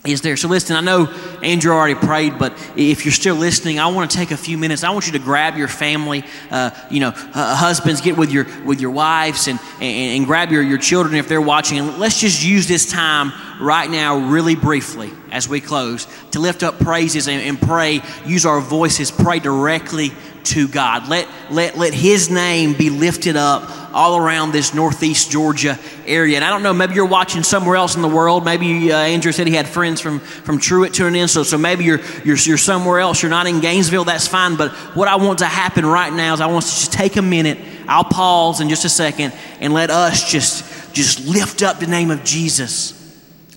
is 0.06 0.20
there. 0.20 0.36
So 0.36 0.48
listen, 0.48 0.76
I 0.76 0.82
know 0.82 1.06
Andrew 1.42 1.72
already 1.72 1.94
prayed, 1.94 2.38
but 2.38 2.52
if 2.76 3.06
you're 3.06 3.12
still 3.12 3.36
listening, 3.36 3.78
I 3.78 3.86
want 3.86 4.10
to 4.10 4.16
take 4.16 4.32
a 4.32 4.36
few 4.36 4.58
minutes. 4.58 4.84
I 4.84 4.90
want 4.90 5.06
you 5.06 5.12
to 5.12 5.18
grab 5.18 5.56
your 5.56 5.66
family, 5.66 6.24
uh, 6.50 6.72
you 6.90 7.00
know, 7.00 7.12
uh, 7.16 7.56
husbands, 7.56 8.02
get 8.02 8.18
with 8.18 8.30
your 8.30 8.46
with 8.66 8.82
your 8.82 8.90
wives 8.90 9.48
and, 9.48 9.58
and, 9.80 10.18
and 10.18 10.26
grab 10.26 10.52
your, 10.52 10.62
your 10.62 10.76
children 10.76 11.14
if 11.14 11.26
they're 11.26 11.40
watching. 11.40 11.78
And 11.78 11.98
let's 11.98 12.20
just 12.20 12.44
use 12.44 12.68
this 12.68 12.84
time 12.84 13.32
right 13.58 13.88
now, 13.88 14.28
really 14.28 14.56
briefly, 14.56 15.10
as 15.30 15.48
we 15.48 15.62
close, 15.62 16.06
to 16.32 16.38
lift 16.38 16.62
up 16.62 16.78
praises 16.78 17.26
and, 17.26 17.40
and 17.40 17.58
pray, 17.58 18.02
use 18.26 18.44
our 18.44 18.60
voices, 18.60 19.10
pray 19.10 19.38
directly 19.38 20.12
to 20.44 20.68
God. 20.68 21.09
Let, 21.09 21.28
let, 21.50 21.76
let 21.76 21.94
His 21.94 22.30
name 22.30 22.74
be 22.74 22.90
lifted 22.90 23.37
up 23.37 23.70
all 23.94 24.16
around 24.16 24.52
this 24.52 24.74
northeast 24.74 25.30
Georgia 25.30 25.78
area. 26.07 26.37
And 26.37 26.44
I 26.44 26.50
don't 26.50 26.62
know, 26.62 26.72
maybe 26.72 26.94
you're 26.94 27.07
watching 27.07 27.42
somewhere 27.44 27.76
else 27.76 27.94
in 27.94 28.02
the 28.02 28.09
world. 28.09 28.44
Maybe 28.44 28.92
uh, 28.92 28.98
Andrew 28.98 29.30
said 29.30 29.46
he 29.46 29.54
had 29.54 29.68
friends 29.68 30.00
from, 30.00 30.18
from 30.18 30.59
Truett 30.59 30.92
tuning 30.92 31.22
in, 31.22 31.28
so, 31.28 31.44
so 31.44 31.57
maybe 31.57 31.85
you're, 31.85 32.00
you're, 32.24 32.37
you're 32.37 32.59
somewhere 32.59 32.98
else. 32.98 33.22
You're 33.22 33.30
not 33.30 33.46
in 33.46 33.61
Gainesville, 33.61 34.04
that's 34.04 34.26
fine. 34.26 34.57
But 34.57 34.72
what 34.96 35.07
I 35.07 35.16
want 35.16 35.38
to 35.40 35.46
happen 35.46 35.87
right 35.87 36.12
now 36.12 36.35
is 36.35 36.40
I 36.40 36.46
want 36.46 36.64
us 36.64 36.74
to 36.74 36.80
just 36.80 36.92
take 36.92 37.16
a 37.16 37.22
minute. 37.22 37.59
I'll 37.87 38.04
pause 38.04 38.61
in 38.61 38.68
just 38.68 38.85
a 38.85 38.88
second 38.88 39.33
and 39.61 39.72
let 39.72 39.90
us 39.90 40.30
just, 40.30 40.92
just 40.94 41.26
lift 41.26 41.62
up 41.62 41.78
the 41.78 41.87
name 41.87 42.11
of 42.11 42.24
Jesus 42.24 43.00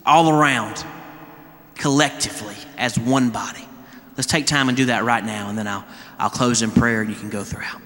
all 0.06 0.30
around 0.30 0.86
collectively 1.76 2.56
as 2.78 2.98
one 2.98 3.30
body. 3.30 3.67
Let's 4.18 4.28
take 4.28 4.48
time 4.48 4.68
and 4.68 4.76
do 4.76 4.86
that 4.86 5.04
right 5.04 5.24
now, 5.24 5.48
and 5.48 5.56
then 5.56 5.68
I'll, 5.68 5.86
I'll 6.18 6.32
close 6.32 6.64
in 6.64 6.72
prayer 6.72 7.02
and 7.02 7.10
you 7.12 7.16
can 7.16 7.30
go 7.30 7.44
throughout. 7.44 7.80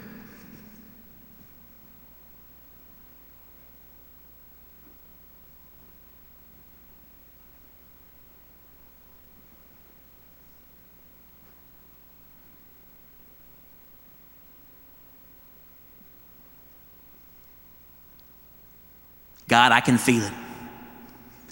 God, 19.49 19.73
I 19.73 19.81
can 19.81 19.97
feel 19.97 20.23
it. 20.23 20.31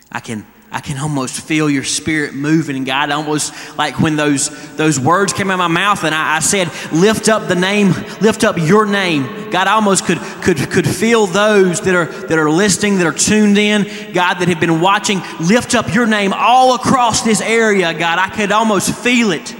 I 0.10 0.22
can 0.22 0.46
I 0.72 0.82
can 0.82 1.00
almost 1.00 1.42
feel 1.42 1.68
your 1.68 1.84
spirit 1.84 2.36
moving. 2.36 2.84
God, 2.84 3.10
almost 3.10 3.54
like 3.76 4.00
when 4.00 4.16
those, 4.16 4.50
those 4.76 5.00
words 5.00 5.34
came 5.34 5.50
out 5.50 5.56
of 5.56 5.60
my 5.60 5.68
mouth 5.68 6.04
and 6.04 6.14
I, 6.14 6.36
I, 6.36 6.40
said, 6.40 6.70
lift 6.92 7.28
up 7.28 7.48
the 7.48 7.56
name, 7.56 7.92
lift 8.22 8.44
up 8.44 8.56
your 8.58 8.86
name. 8.86 9.50
God, 9.50 9.68
I 9.68 9.74
almost 9.74 10.06
could, 10.06 10.20
could, 10.44 10.58
could 10.70 10.88
feel 10.88 11.26
those 11.26 11.82
that 11.82 11.96
are, 11.96 12.06
that 12.06 12.38
are 12.38 12.52
listening, 12.52 13.00
that 13.00 13.08
are 13.08 13.14
tuned 13.14 13.58
in, 13.58 13.84
God, 14.14 14.36
that 14.36 14.48
have 14.48 14.60
been 14.60 14.80
watching, 14.80 15.22
lift 15.40 15.74
up 15.74 15.92
your 15.94 16.06
name 16.06 16.34
all 16.36 16.76
across 16.76 17.24
this 17.24 17.42
area, 17.42 17.92
God. 17.98 18.20
I 18.20 18.30
could 18.30 18.52
almost 18.52 18.94
feel 18.94 19.32
it. 19.32 19.56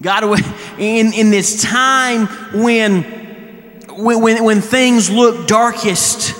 God, 0.00 0.22
in, 0.78 1.12
in 1.12 1.30
this 1.30 1.62
time 1.62 2.28
when, 2.62 3.02
when, 3.88 4.44
when 4.44 4.60
things 4.60 5.10
look 5.10 5.48
darkest, 5.48 6.32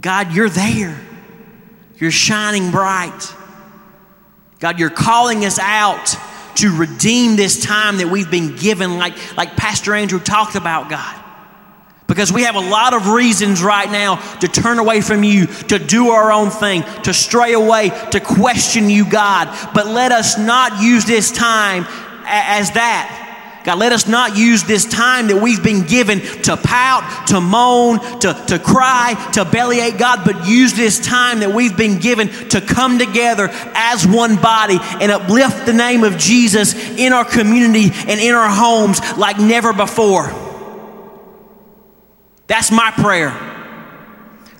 God, 0.00 0.32
you're 0.32 0.48
there. 0.48 1.03
You're 1.98 2.10
shining 2.10 2.70
bright. 2.70 3.34
God, 4.60 4.78
you're 4.78 4.90
calling 4.90 5.44
us 5.44 5.58
out 5.58 6.16
to 6.56 6.76
redeem 6.76 7.36
this 7.36 7.62
time 7.62 7.98
that 7.98 8.08
we've 8.08 8.30
been 8.30 8.56
given, 8.56 8.98
like, 8.98 9.36
like 9.36 9.56
Pastor 9.56 9.94
Andrew 9.94 10.20
talked 10.20 10.54
about, 10.54 10.88
God. 10.88 11.20
Because 12.06 12.32
we 12.32 12.42
have 12.42 12.54
a 12.54 12.60
lot 12.60 12.92
of 12.94 13.08
reasons 13.08 13.62
right 13.62 13.90
now 13.90 14.16
to 14.38 14.48
turn 14.48 14.78
away 14.78 15.00
from 15.00 15.24
you, 15.24 15.46
to 15.46 15.78
do 15.78 16.10
our 16.10 16.30
own 16.30 16.50
thing, 16.50 16.82
to 17.02 17.14
stray 17.14 17.54
away, 17.54 17.90
to 18.10 18.20
question 18.20 18.90
you, 18.90 19.08
God. 19.08 19.48
But 19.74 19.86
let 19.86 20.12
us 20.12 20.38
not 20.38 20.82
use 20.82 21.06
this 21.06 21.32
time 21.32 21.86
as 22.26 22.70
that. 22.72 23.23
God, 23.64 23.78
let 23.78 23.92
us 23.92 24.06
not 24.06 24.36
use 24.36 24.62
this 24.64 24.84
time 24.84 25.28
that 25.28 25.40
we've 25.40 25.62
been 25.62 25.86
given 25.86 26.20
to 26.42 26.54
pout, 26.58 27.28
to 27.28 27.40
moan, 27.40 27.98
to, 28.20 28.34
to 28.48 28.58
cry, 28.58 29.14
to 29.32 29.46
bellyache, 29.46 29.96
God, 29.96 30.20
but 30.26 30.46
use 30.46 30.74
this 30.74 31.00
time 31.00 31.40
that 31.40 31.50
we've 31.50 31.74
been 31.74 31.98
given 31.98 32.28
to 32.50 32.60
come 32.60 32.98
together 32.98 33.48
as 33.74 34.06
one 34.06 34.36
body 34.36 34.76
and 35.00 35.10
uplift 35.10 35.64
the 35.64 35.72
name 35.72 36.04
of 36.04 36.18
Jesus 36.18 36.74
in 36.74 37.14
our 37.14 37.24
community 37.24 37.90
and 38.06 38.20
in 38.20 38.34
our 38.34 38.50
homes 38.50 39.00
like 39.16 39.38
never 39.38 39.72
before. 39.72 40.26
That's 42.46 42.70
my 42.70 42.90
prayer. 42.90 43.30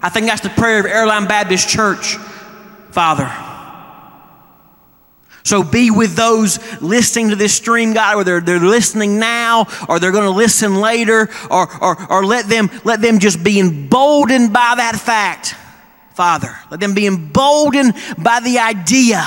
I 0.01 0.09
think 0.09 0.27
that's 0.27 0.41
the 0.41 0.49
prayer 0.49 0.81
of 0.81 0.87
Airline 0.87 1.27
Baptist 1.27 1.69
Church, 1.69 2.17
Father. 2.91 3.54
So 5.45 5.63
be 5.63 5.91
with 5.91 6.17
those 6.17 6.59
listening 6.81 7.29
to 7.29 7.37
this 7.37 7.55
stream, 7.55 7.93
God, 7.93 8.17
whether 8.17 8.41
they're 8.41 8.59
listening 8.59 9.19
now 9.19 9.67
or 9.91 10.01
they're 10.01 10.11
going 10.11 10.25
to 10.25 10.31
listen 10.31 10.81
later, 10.81 11.29
or, 11.51 11.69
or, 11.83 12.13
or 12.13 12.25
let, 12.25 12.49
them, 12.49 12.71
let 12.83 13.03
them 13.03 13.19
just 13.19 13.45
be 13.45 13.61
emboldened 13.61 14.55
by 14.55 14.75
that 14.77 14.97
fact, 14.97 15.55
Father. 16.15 16.57
Let 16.71 16.81
them 16.81 16.95
be 16.95 17.07
emboldened 17.07 17.93
by 18.17 18.41
the 18.41 18.59
idea 18.59 19.23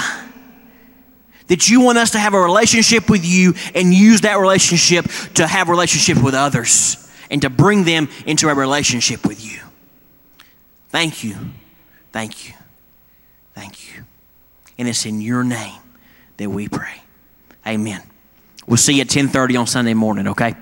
that 1.47 1.69
you 1.69 1.81
want 1.81 1.99
us 1.99 2.11
to 2.11 2.19
have 2.19 2.33
a 2.33 2.41
relationship 2.41 3.11
with 3.11 3.23
you 3.23 3.53
and 3.75 3.93
use 3.93 4.21
that 4.21 4.39
relationship 4.39 5.05
to 5.35 5.45
have 5.45 5.69
relationship 5.69 6.21
with 6.23 6.33
others 6.33 7.07
and 7.29 7.43
to 7.43 7.49
bring 7.51 7.83
them 7.83 8.09
into 8.25 8.49
a 8.49 8.55
relationship 8.55 9.23
with 9.23 9.45
you. 9.45 9.59
Thank 10.89 11.23
you. 11.23 11.35
Thank 12.11 12.47
you. 12.47 12.55
Thank 13.53 13.93
you. 13.93 14.03
And 14.79 14.87
it's 14.87 15.05
in 15.05 15.21
your 15.21 15.43
name 15.43 15.81
that 16.37 16.49
we 16.49 16.67
pray. 16.67 17.01
Amen. 17.65 18.01
We'll 18.67 18.77
see 18.77 18.93
you 18.93 19.01
at 19.01 19.07
10:30 19.09 19.59
on 19.59 19.67
Sunday 19.67 19.93
morning, 19.93 20.27
okay? 20.27 20.55